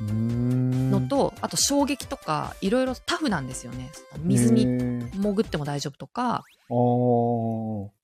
[0.00, 3.90] のと、あと衝撃とかいろいろタフなんですよね。
[4.18, 5.10] 水へにー。
[5.12, 6.44] 潜っても大丈夫とか。
[6.70, 7.98] あー。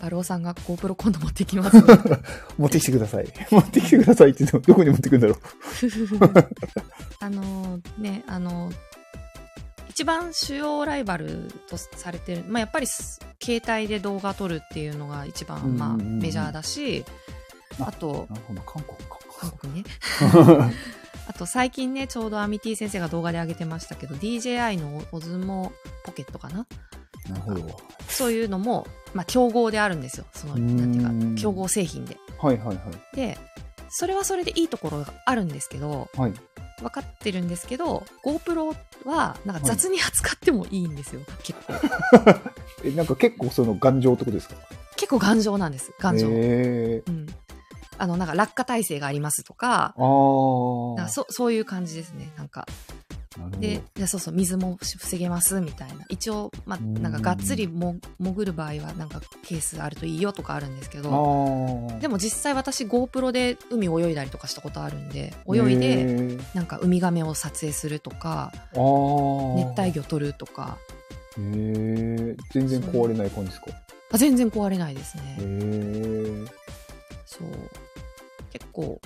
[0.00, 1.76] バルオさんが GoPro 今度持ってきます。
[1.80, 1.82] ね
[2.58, 3.26] 持ってきてください。
[3.50, 5.38] 持ってきてくださいって言ってもどこに持ってくんだろう。
[7.20, 8.70] あのねあの
[9.88, 17.06] 一番主要ライバルとされてる、まあ、やっぱりす携帯で動画撮るっていうのが一番、まあ、メジャーだし
[17.80, 18.28] ああと
[18.66, 18.98] 韓国
[19.50, 19.84] 韓国ね。
[19.84, 20.70] か。
[21.28, 25.72] あと最近ねちょうどアミティ先生が動画で上げてましたけど DJI のオズモ
[26.04, 26.66] ポケットかな？
[27.28, 27.76] なるほど。
[28.08, 30.24] そういうのも、まあ、競合であるんですよ。
[30.32, 32.16] そのなんていうか競合製品で。
[32.40, 33.16] はいはいはい。
[33.16, 33.36] で
[33.88, 36.32] それはそれでいいところがあるんですけどはい。
[36.80, 38.76] 分かってるんですけど GoPro
[39.06, 41.72] はなんか雑に扱ってもいいんですよ、 結構。
[42.84, 44.56] え、なんか結構その頑丈ってことですか？
[44.96, 45.90] 結構頑丈なんです。
[45.98, 47.10] 頑丈、へー。
[47.10, 47.26] うん
[47.98, 49.94] あのなんか落下耐性がありますとか
[50.96, 52.66] かそそういう感じですねなんか。
[53.60, 56.06] ででそうそう水も防げますみたいな。
[56.08, 61.98] 一応、まあ、うんなんかがっつりも潜る場合はなんかケースあるといいよとかあるんですけあどー。
[61.98, 66.42] でも実際私 GoPro で海泳いだりとかしたことあるんで泳いへでー。
[66.54, 70.78] なんかウミガメを撮影するとか熱帯魚撮るとか。
[71.36, 72.36] へー。
[72.52, 73.66] 全然壊れない感じですか？
[74.12, 76.48] あ全然壊れないですへねー。
[77.26, 77.48] そう
[78.58, 79.00] 結構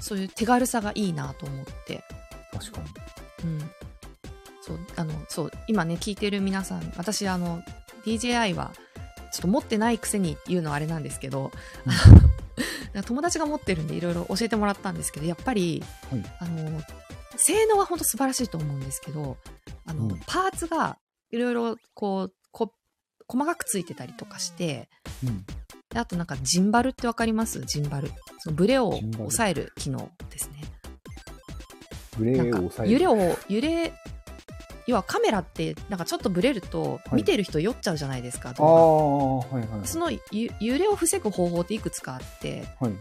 [0.00, 2.04] そういう手軽さがいいなと思って
[2.52, 2.86] 確かに。
[3.44, 3.60] うん、
[4.60, 7.62] そうあのそう今ね聞いてる皆さん私あの
[8.04, 8.72] DJI は
[9.32, 11.50] ちょっと持ってないくせに言うのはあれなんですけど、
[12.94, 16.24] あの友達が持ってるんでいろいろ教えてもらったんですけどやっぱりはい。
[16.40, 16.80] あの
[17.36, 19.38] 性能は本当素晴らしいと思うんですけど
[19.86, 20.98] あの、うんパーツが
[21.30, 22.72] いろいろこうこ
[23.26, 24.88] 細かくついてたりとかして
[25.24, 25.44] うん。
[25.94, 27.62] であとなんかジンバルってわかります？
[27.64, 28.10] ジンバル。
[28.40, 30.60] そのブレを抑える機能ですね。
[32.18, 32.92] ブレを抑える。
[32.92, 33.92] 揺れを揺れ
[34.86, 37.14] 要はカメラってなんかちょっとブレるとはい。
[37.14, 39.58] 見てる人酔っちゃうじゃないですか、ああ動画。
[39.58, 39.86] ー、はいはい。
[39.86, 42.92] そのゆ揺れを防ぐ方法っていくつかあってはい。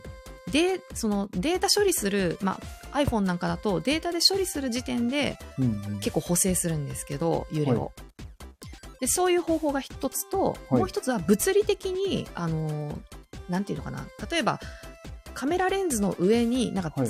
[0.52, 2.60] でそのデータ処理する、ま
[2.92, 5.40] あ、iPhone なんかだとデータで処理する時点で
[6.02, 7.92] 結構補正するんですけど揺れを、は
[9.04, 10.80] でそういう方法が一つと、はい。
[10.80, 12.98] もう一つは物理的にあの
[13.50, 14.08] なんていうのかな。
[14.32, 14.62] 例えば
[15.34, 17.10] カメラレンズの上になんかつ、はい。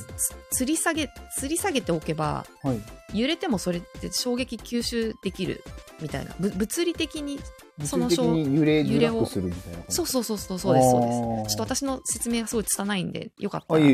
[0.50, 1.08] つ吊り下げ
[1.40, 2.82] 吊り下げておけばはい。
[3.14, 5.64] 揺れてもそれって衝撃吸収できる
[6.02, 6.34] みたいな。
[6.40, 7.40] ぶ物理的に
[7.84, 9.96] その揺れづらくするみたいな感じ。
[9.96, 11.02] そうそうそうそうそうですそう
[11.44, 11.56] です。
[11.56, 13.86] ちょっと私の説明がすごい拙いんでよかったあ、ら。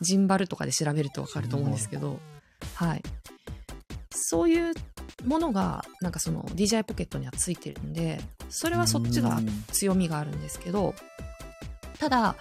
[0.00, 2.20] ジンバルとかで調べると分かると思うんですけど。
[2.76, 3.02] はい。
[4.12, 4.74] そういう
[5.24, 10.94] ものがなんかその DJI ポケットにはついてるんでそれはそっちがうん強みがあるんですけど
[11.98, 12.36] ただ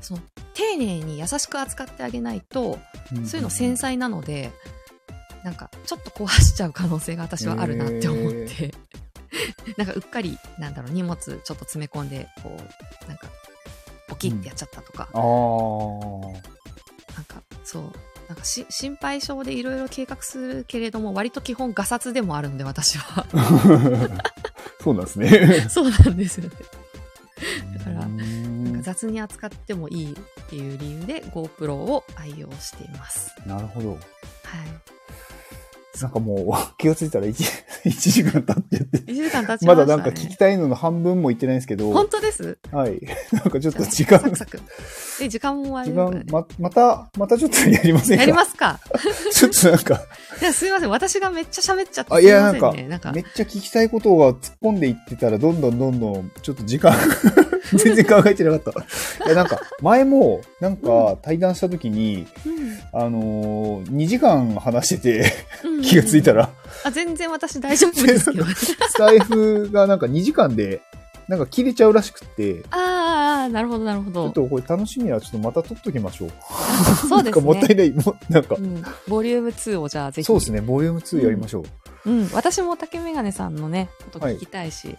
[0.00, 0.20] その
[0.54, 2.78] 丁寧に優しく扱ってあげないと
[3.24, 4.52] そういうの繊細なので、
[5.44, 8.74] なんかちょっと壊しちゃう可能性が私はあるなって思って、
[9.76, 13.28] なんかうっかりなんだろう荷物ちょっと詰め込んでこうなんか
[14.08, 16.54] ポキってやっちゃったとか、ああ。
[17.14, 17.92] なんかそう
[18.28, 23.26] なんかし心配性でいろいろ計画するけれども割と基本ガサツでもあるんで私は。
[24.80, 25.66] そうなんですね。
[25.70, 26.50] そうなんですよね。
[27.78, 28.64] だからうん。
[28.64, 30.16] なんか雑に扱ってもいいっ
[30.48, 33.34] ていう理由で GoPro を愛用しています。
[33.46, 33.90] なるほど。
[33.90, 34.93] はい
[36.00, 37.34] なんかもう 気がついたら 1,
[37.86, 39.12] 一時間経ってて。
[39.12, 42.58] 1時間経ちまね、まだなんか聞きたいのの半分も言ってないんですけど、本当です？
[42.72, 43.00] はい。
[43.32, 44.60] なんかちょっと時間サクサク
[45.20, 48.22] え、時間もあ時るね、間ま、また、またちょっとやりませんか？
[48.22, 48.80] やりますか？
[49.32, 50.02] ちょっとなんか、
[50.40, 50.90] いや、すいません。
[50.90, 52.12] 私がめっちゃ喋っちゃって。
[52.14, 52.72] あ、いや、なんか。
[52.88, 56.92] なんか、めっちゃ聞きたいことが突っ込んでいってたら、どんどんどんどん、ちょっと時間、
[57.74, 59.24] 全然考えてなかった。
[59.26, 62.26] いや、なんか、前も、なんか、対談した時に、
[62.92, 65.32] あのー、2時間話してて、
[65.64, 66.32] うん気がついた。
[66.32, 66.50] ら、
[66.84, 68.44] あ、全然私大丈夫ですけど。
[68.54, 70.80] スタイフがなんか2時間で、
[71.28, 74.24] なんか切れちゃうらしくって、ああ、なるほど、なるほど。
[74.24, 76.30] ちょっとこれ楽しみはちょっとまた撮っときましょう。
[77.08, 77.24] そうですね。
[77.24, 78.82] なんかもったいない、もうなんかう、ん。
[79.08, 80.26] ボリューム2をじゃあぜひ。
[80.26, 81.64] そうですね、ボリューム2やりましょ
[82.04, 82.10] う。
[82.10, 82.30] うん。
[82.32, 84.96] 私も竹メガネさんのね、こと聞きたいし。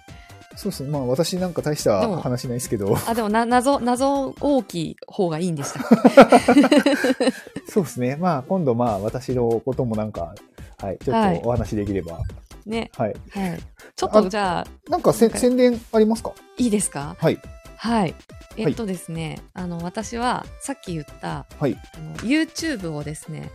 [0.56, 5.80] そうですね、まあ私なんか大した話ないですけど、あ、でもな、謎、謎大きい方がいいんでした。
[7.68, 10.34] そうですね、まあ今度まあ私のこともなんか、
[10.78, 12.20] はい、ちょっとお話できれば、
[12.66, 12.90] ね。
[12.98, 13.16] はい。
[13.30, 13.60] はい。
[13.96, 16.32] ちょっとじゃあ、なんかせ宣伝ありますか？
[16.58, 17.16] いいですか？
[17.20, 17.40] はい。
[17.78, 18.16] はい。
[18.58, 21.78] えっとですね、あの、私は、さっき言った、はい。
[21.94, 23.52] あの、YouTube をですね、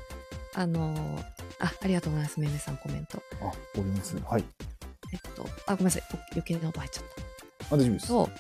[0.55, 0.95] あの、
[1.59, 3.23] あ、ありがとうございます、めめさんコメント。
[3.41, 4.31] あ、ボリューム2。
[4.31, 4.45] はい。
[5.13, 6.03] えっと、あ、ごめんなさい、
[6.33, 7.05] 余計な音入っちゃっ
[7.69, 7.75] た。
[7.75, 8.09] あ、大丈夫です。
[8.09, 8.31] と、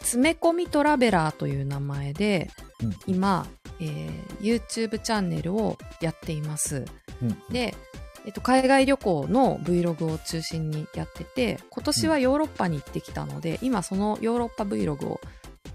[0.00, 2.50] 詰め込みトラベラーという名前で、
[2.82, 3.46] うん今、
[3.80, 6.84] えー YouTube チャンネルをやっています。
[7.22, 7.74] うんで、
[8.24, 15.20] えっと、海外旅行の Vlog を中心にやってて、今年はヨーロッパに行ってきたので、今そのヨーロッパ Vlog を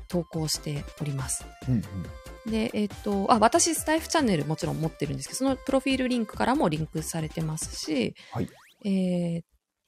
[0.08, 1.46] 投稿しております。
[1.68, 1.76] うん
[2.46, 2.52] うん。
[2.52, 8.50] で、えっと、あ、私、スタイフチャンネルもちろん持ってるんですけど、そのプロフィールリンクからもリンクされてますし、はい
[8.86, 9.44] えー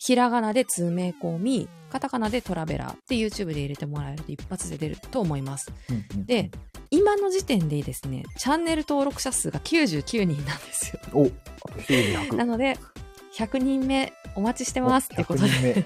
[0.06, 5.74] ひらがなで詰め込み、カタカナでトラベラーって YouTube で入れてもらえると一発で出ると思います。
[5.90, 6.52] うんうんで、
[6.92, 11.00] 今の時点でですね、チャンネル登録者数が99人なんですよ。
[11.12, 11.28] お、あ
[11.74, 12.36] と一人で100。
[12.36, 12.78] なので、
[13.36, 15.72] 100人目お待ちしてますってこと100人目。
[15.72, 15.86] いで。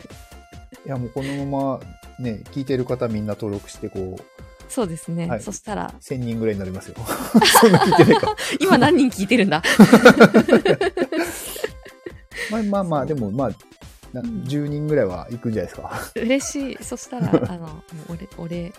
[0.86, 1.80] や、もうこのまま
[2.20, 4.24] ね、聞いてる方みんな登録して、こう、
[4.67, 5.28] そうですね。
[5.28, 6.95] はいそしたら、1000人ぐらいになりますよ。
[7.61, 8.36] そんな聞いてないか。
[8.59, 9.63] 今何人聞いてるんだ？
[12.51, 13.51] まあまあまあ、でもまあ、
[14.14, 15.91] なうん10人ぐらいは行くんじゃないですか。
[16.16, 16.84] 嬉しい。
[16.84, 17.68] そしたら、 あの、も
[18.10, 18.74] う俺、俺、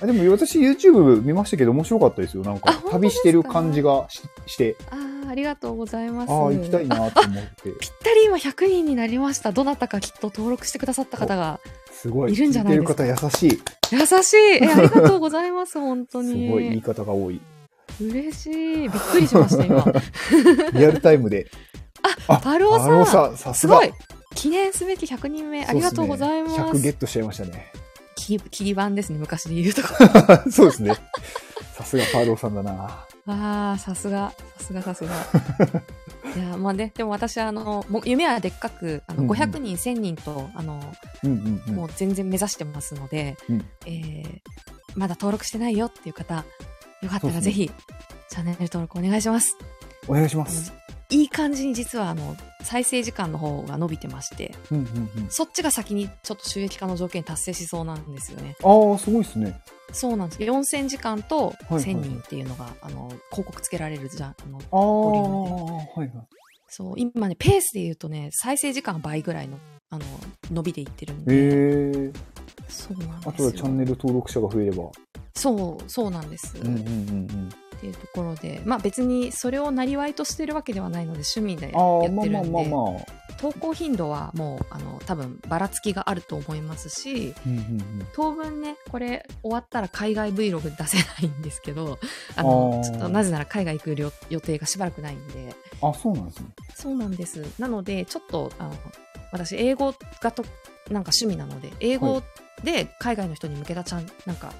[0.00, 2.42] あ でも私 YouTube 見ましたけど面白かったですよ。
[2.42, 4.96] なんか旅してる感じがしして、あ
[5.26, 6.30] あ、ありがとうございます。
[6.32, 7.50] ああ、行きたいなと思って。
[7.64, 9.52] ぴったり今100人になりました。
[9.52, 11.60] どなたかきっと登録してくださった方が。
[11.92, 12.32] すごい。
[12.32, 13.02] いるんじゃないですか？
[13.04, 13.62] 聞いてる方優しい。
[13.92, 14.36] 優しい。
[14.64, 15.78] え、ありがとうございます。
[15.78, 16.48] 本当すに。
[16.50, 17.40] ごい言い方が多い。
[18.00, 18.52] 嬉しい。
[18.76, 19.84] びっくりしました、今。
[20.72, 21.46] リアルタイムで。
[22.28, 23.92] あパルオさんパルオさん、さすごい。
[24.34, 26.56] 記念すべき100人目、ありがとうございます。
[26.56, 27.72] そうっね100ゲットしちゃいましたね。
[28.16, 29.88] 切り切り板ですね、昔で言うとこ。
[30.50, 30.94] そうですね。
[31.74, 33.06] さすがパルオさんだな。
[33.26, 35.10] ああ、さすが、さすが、さすが。
[36.36, 40.80] いや、まあね、でも私、あの、もう夢はでっかく、あの、うんうん500人、1000人と、あの、
[41.24, 41.74] うんうんうん。
[41.74, 44.40] もう全然目指してますので、うんえー
[44.96, 46.44] まだ登録してないよっていう方、
[47.02, 47.70] よかったらぜひ、
[48.28, 49.56] チャンネル登録お願いします。
[50.08, 50.72] お願いします。
[51.10, 55.28] いい感じに実は、あの、再生時間の方が伸びてまして、うんうんうん。
[55.28, 58.56] そっちが先にちょっと収益化の条件達成しそうなんですよね。
[58.62, 59.60] ああ、すごいですね。
[59.92, 60.42] そうなんです。
[60.42, 64.30] 4000時間とはいはい1000人っていうのが、あの、広告つけられるじゃん。
[64.30, 66.10] あの、ボはいはい。
[66.68, 69.58] そう、今ね、ペースで言うとね、再生時間が倍ぐらいの、
[69.90, 70.04] あの、
[70.52, 71.34] 伸びていってるんで。
[71.34, 71.38] へ
[72.08, 72.12] え。
[72.68, 73.30] そうなんですよ。
[73.30, 74.90] あとはチャンネル登録者が増えれば。
[75.34, 76.56] そう、そうなんです。
[76.58, 77.50] うんうんうん
[77.80, 83.20] っていうところで、まあ別にそれをなりわいとしてるわけではないので趣味でやってるんで、まあまあまあまあ。
[83.38, 88.06] 投稿頻度はもう、あの、多分ばらつきがあると思いますし、うんうんうん。
[88.12, 91.98] 当分ね、これ終わったら海外 Vlog 出せないんですけど、
[92.36, 96.46] あの、ちょっとなぜなら海外行く予予定がしばらくないんで、あ、そうなんですね。
[96.74, 97.42] そうなんです。
[97.58, 98.74] なので、ちょっと、あの、
[99.32, 100.42] 私、英語がと、
[100.90, 102.22] なんか趣味なので、英語
[102.62, 104.52] で海外の人に向けたちゃん、なんか、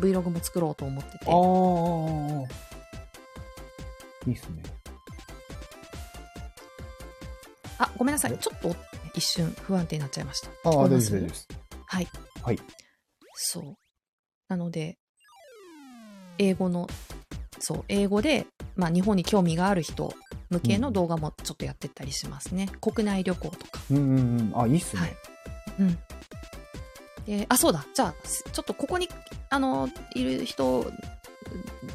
[0.00, 2.68] Vlog も作ろうと思ってて、ああ。
[4.28, 4.62] いいっすね。
[7.78, 8.38] あ、ごめんなさい。
[8.38, 8.74] ちょっと
[9.14, 10.50] 一瞬不安定になっちゃいました。
[10.64, 11.48] ああ、大丈夫です。
[11.86, 12.08] はい。
[12.42, 12.58] はい。
[13.34, 13.76] そう。
[14.48, 14.98] なので、
[16.38, 16.88] 英語の、
[17.58, 18.46] そう、英語で、
[18.76, 20.12] まあ、日本に興味がある人
[20.50, 22.68] 向けの動画もちょっとやってったりしますね。
[22.80, 23.80] 国内旅行とか。
[23.90, 24.52] うんうんうん。
[24.54, 25.16] あ、いいっすはいね。。
[25.80, 25.98] うん。
[27.28, 27.84] で、あ、そうだ。
[27.92, 29.06] じゃあ、すちょっとここに、
[29.50, 30.90] あの、いる人、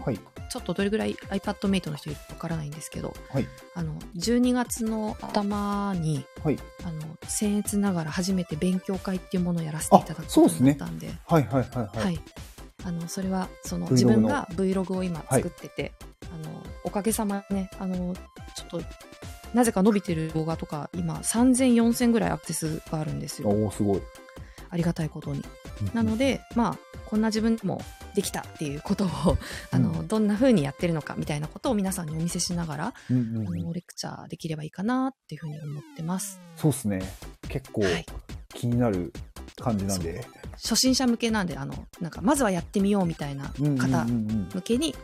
[0.05, 0.19] はい。
[0.49, 3.47] ちょっとどれぐらい iPadMate の人いるかわからないんですけど、はい。
[3.73, 6.59] あの、12月の頭に、はい。
[6.86, 12.03] あの、僭越ながら初めて勉強会っていうものをやらせていただくあことそうですねになったんで、はいはいはいは。
[12.03, 12.19] はいい。
[12.86, 15.93] あの、それは、その、自分が Vlog を今はい作ってて、
[16.31, 18.13] あの、おかげさまでね、あの、
[18.55, 18.81] ちょっと、
[19.55, 23.49] なぜか伸びてる動画とか、今、3000、4000ぐらいアクセスがあるんですよ。
[23.49, 24.01] おおすごい。
[24.74, 25.39] ありがたいことに。
[25.39, 25.43] うん
[25.93, 27.82] なので、まあ、こんな自分も
[28.15, 29.09] できたっていうことを
[29.71, 36.39] あの、うどんな風にやってるのかみたいなことを皆さんにお見せしながら、うんうんうんあのレクチャーできればいいかなっていうふうに思ってます。
[36.55, 37.01] そうですね。
[37.49, 38.05] 結構はい
[38.53, 39.11] 気になる
[39.57, 40.26] 感じなんで。
[40.53, 44.95] 初心者向けなんであのなんかまずはやってみようみたいな方うん向けに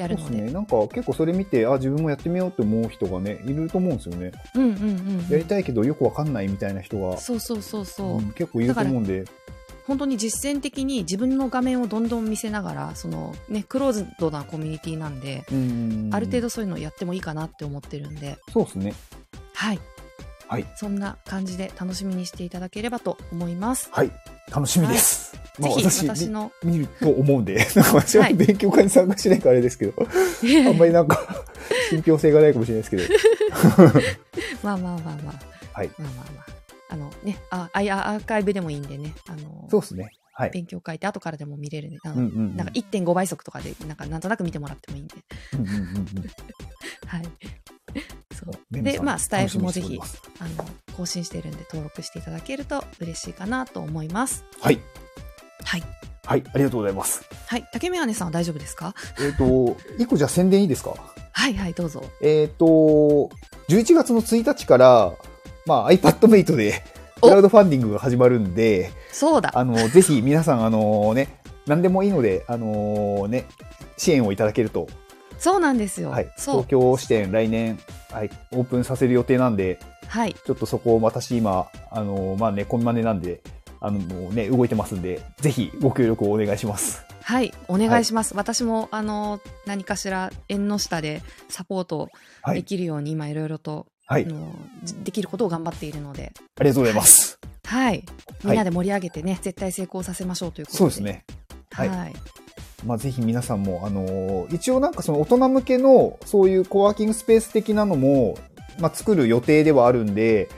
[0.00, 0.52] やるので、そうですね。
[0.52, 4.32] なんか結構それ見て、あ、自分もやってみようって思う人がね、いると思うんですよね。
[4.54, 9.24] うんうんうんやりたいけどよくわかんないみたいな人が、そうそうそうそう、うん結構いると思うんで。
[9.86, 18.94] 本当に実践的に自分の画面をどんどん見せながらそのねクローズドなコミュニティなんで、うんうんうんある程度そういうのやってもいいかなって思ってるんでそうですね。
[19.54, 19.80] はい
[20.50, 20.66] はい。
[20.74, 23.88] そんな感じで楽しみにしていただければと思います。
[23.92, 24.10] はい。
[24.50, 25.39] 楽しみです。
[25.60, 29.94] まあぜひ私の、見ると思うんで、 なんか私ははい勉強会に参加しないからあれですけど、
[30.68, 31.44] あんまりなんか、
[31.90, 33.02] 信憑性がないかもしれないですけど、
[34.62, 35.90] まあまあまあまあ、はい。
[35.98, 36.46] まあまあまあ、
[36.88, 40.10] あのね、ああいやアーカイブでもいいんでね、あのそうですね。
[40.32, 40.50] はい。
[40.50, 45.16] 勉強会って後からでも見れるんで、あのうんうんうんなんか1.5倍速とかでなんかなんとなく見てもらってもいいんで、
[45.54, 45.84] うんうんうんうん
[47.06, 47.22] はい。
[48.34, 49.98] そうでまあスタイフもぜひ
[50.38, 54.44] あの更新してるんで登録していただけると嬉しいかなと思います。
[54.60, 54.80] はい。
[55.64, 55.82] はい。
[56.26, 56.44] はい。
[56.54, 57.24] ありがとうございます。
[57.46, 57.66] はい。
[57.72, 58.94] 竹メガネさんは大丈夫ですか？
[59.20, 60.94] えっ、と、一個じゃあ宣伝いいですか？
[61.32, 62.04] はいはい、どうぞ。
[62.22, 62.66] えっ、と、
[63.68, 65.12] 11月の1日から、
[65.66, 66.82] まあ iPadMate で、
[67.22, 69.50] おクラウドファンディングが始まるんで、そうだ。
[69.54, 73.46] あの、ぜひ皆さん、あのね、何でもいいので、あのね、
[73.96, 74.88] 支援をいただけると、
[75.38, 76.10] そうなんですよ。
[76.10, 76.66] はい、東。
[76.66, 77.78] 京支店来年、
[78.10, 80.34] はい、オープンさせる予定なんで、はい。
[80.44, 83.40] ちょっとそこを私今、あのまあね、こんまねなんで、
[83.80, 83.98] あの
[84.30, 87.02] ね、動いてますんで、ぜひご協力をお願いします。
[87.22, 87.52] はい。
[87.68, 88.34] お願いします。
[88.36, 92.12] 私も、あの、何かしら縁の下でサポートで
[92.42, 92.64] はい。
[92.64, 94.26] きるように今いろいろと、はい。
[94.26, 97.38] あのじできることを頑張っているので、ありがとうございます。
[97.64, 98.04] はい。
[98.44, 100.78] みんなで盛り上げてね、絶対成功させましょうということで。
[100.78, 101.00] そうです。
[101.00, 101.24] ね。
[101.72, 101.86] は。
[101.86, 102.14] はいい
[102.84, 108.38] まあ、ぜひ皆さんも、あの一応なんかその大人向けのそういうコワーキングスペース的なのも、
[108.78, 110.48] まあ、作る予定ではあるんで、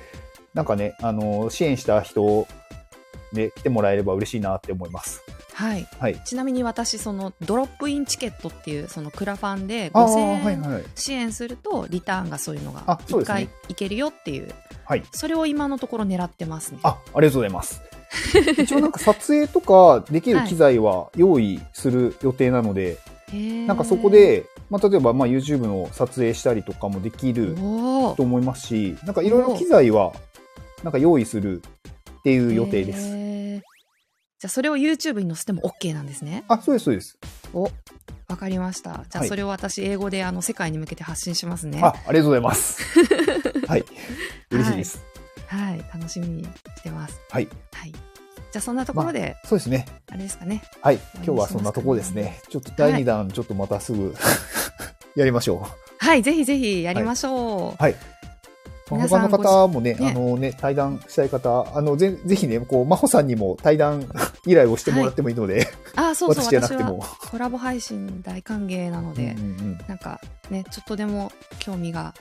[0.55, 2.47] なんかね、あの支援した人
[3.33, 5.23] で来てもらえれば嬉しいなって思います。
[5.55, 5.87] はい。
[5.99, 6.21] はい。
[6.25, 10.85] ちなみに私、その、ドロップインチケットっていう、そのクラファンでああ、5000はい円はい。
[10.95, 14.49] 支援すると、リターンがそういうのがあ、そう1ですね回いけるよっていう、
[14.85, 15.03] はい。
[15.13, 16.79] それを今のところ狙ってますね。
[16.83, 17.83] あ、ありがとうございます。
[18.59, 22.99] 一応なんか撮影とかできる機材は用意する予定なので、
[23.33, 30.13] へーなんかそこ、で、まあ、例えばまあ YouTube の撮影したりとかもできるおと思いますし、なんかいろいろ機材は
[30.83, 31.63] なんか用意する
[32.23, 33.09] っていう予定です。
[34.39, 36.45] じゃあ、それを YouTube に載せても OK なんですね。
[36.47, 37.19] あ、そうです、そうです。
[37.53, 37.65] お、
[38.29, 38.91] わかりました。
[38.91, 41.81] じゃあ、はいそれを私、英語であの世界に向けて発信しますね。
[41.83, 42.81] あ、ありがとうございます。
[43.67, 43.85] はい。
[44.53, 45.05] 嬉しいです。
[45.49, 47.21] はい、楽しみにしてます。
[47.29, 47.49] はい。
[47.73, 47.93] はい。
[47.93, 49.87] じゃあ、そんなところで、そうですね。
[50.11, 50.63] あれですかね。
[50.81, 51.01] はい。
[51.17, 52.41] 今日はそんなところですね。
[52.49, 54.15] ちょっと第2弾、ちょっとまたすぐ
[55.17, 55.67] やりましょ
[55.99, 57.73] はい、ぜひぜひやりましょう。
[57.73, 57.77] う。
[57.79, 57.93] はい。
[57.93, 58.22] まあ
[58.99, 60.11] 他の方もね、ね。
[60.11, 64.07] あのね、対談したい方、あの、ぜぜひね、こう、真帆さんにも対談
[64.47, 67.05] 依頼をしてもらってもいいので、あ、そうそう、私じゃなくても。
[67.31, 69.79] コラボ配信大歓迎なので、うんうん。
[69.87, 70.21] なんか
[70.51, 72.15] ね、ちょっとでも興味が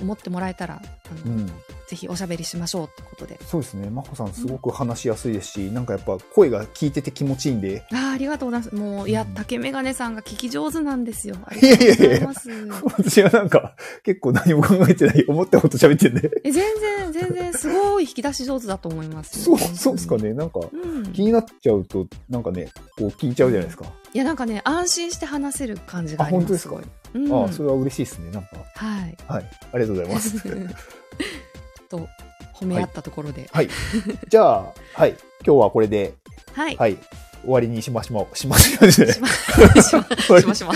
[0.00, 1.52] 思ってもらえたら、あのうんうん
[1.90, 3.36] ぜひおしゃべりしましょうってことで。
[3.44, 3.90] そうですね。
[3.90, 8.74] 真帆さんすごく話しやすいですし、なんかやっぱ声が聞いてて気持ちいいんで、あーありがとうございます。
[8.76, 11.34] もう、いや、うん竹メガネさんが聞き上手なんですよ。
[11.44, 12.84] あいやいやいやりがとうございます。
[13.02, 13.74] 私はなんか
[14.04, 16.30] 結構何も考えてない、思ったこと喋ってんで。
[16.44, 20.16] え全然、全然、すごい引き出し上手だと思いますそう、そうですか。
[20.16, 20.32] ね。
[20.32, 21.12] なんかうん。
[21.12, 23.86] 気になっちゃうと、なんかね、こう聞いちゃうじゃないですか。
[24.14, 26.44] いや、なんかね、安心して話せる感じがあります。
[26.44, 26.74] あ本当ですか？
[26.76, 26.84] ごい
[27.14, 27.32] うん。
[27.32, 28.30] ああ、それは嬉しいですね。
[28.32, 28.48] なんか。
[28.74, 29.16] はい。
[29.26, 29.44] はい。
[29.72, 30.42] ありがとうございます。
[31.88, 32.08] と、
[32.54, 33.48] 褒め合ったところで。
[33.52, 33.68] はい。
[34.28, 35.16] じゃあ、はい。
[35.44, 36.14] 今日はこれで、
[36.52, 36.76] はい。
[36.76, 36.96] はい。
[37.42, 38.36] 終わりにしましょう。
[38.36, 38.92] しましょう。
[38.92, 39.28] 終しま、
[39.82, 40.74] しま、しましま。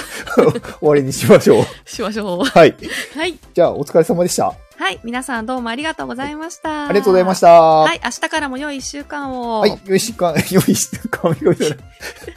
[0.81, 1.65] わりにしましょう。
[1.85, 2.45] しましょう。
[2.45, 2.75] はい。
[3.15, 3.39] はい。
[3.53, 4.55] じゃあ、お疲れ様でした。
[4.77, 5.01] はい。
[5.05, 6.89] 皆さんどうもありがとうございました。
[6.89, 7.53] ありがとうございました。
[7.53, 7.83] は。
[7.85, 9.61] はい明日からも良い一週間を。
[9.61, 9.79] はい。
[9.85, 11.77] よしか、よしか、みこいたら。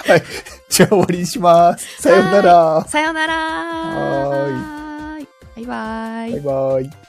[0.08, 0.24] はい。
[0.70, 2.02] じゃあ、終わりにします。
[2.02, 2.86] さようなら。
[2.88, 3.34] さようなら。
[3.36, 5.28] はーい。
[5.56, 6.32] バイバイ。
[6.32, 7.07] バイバイ。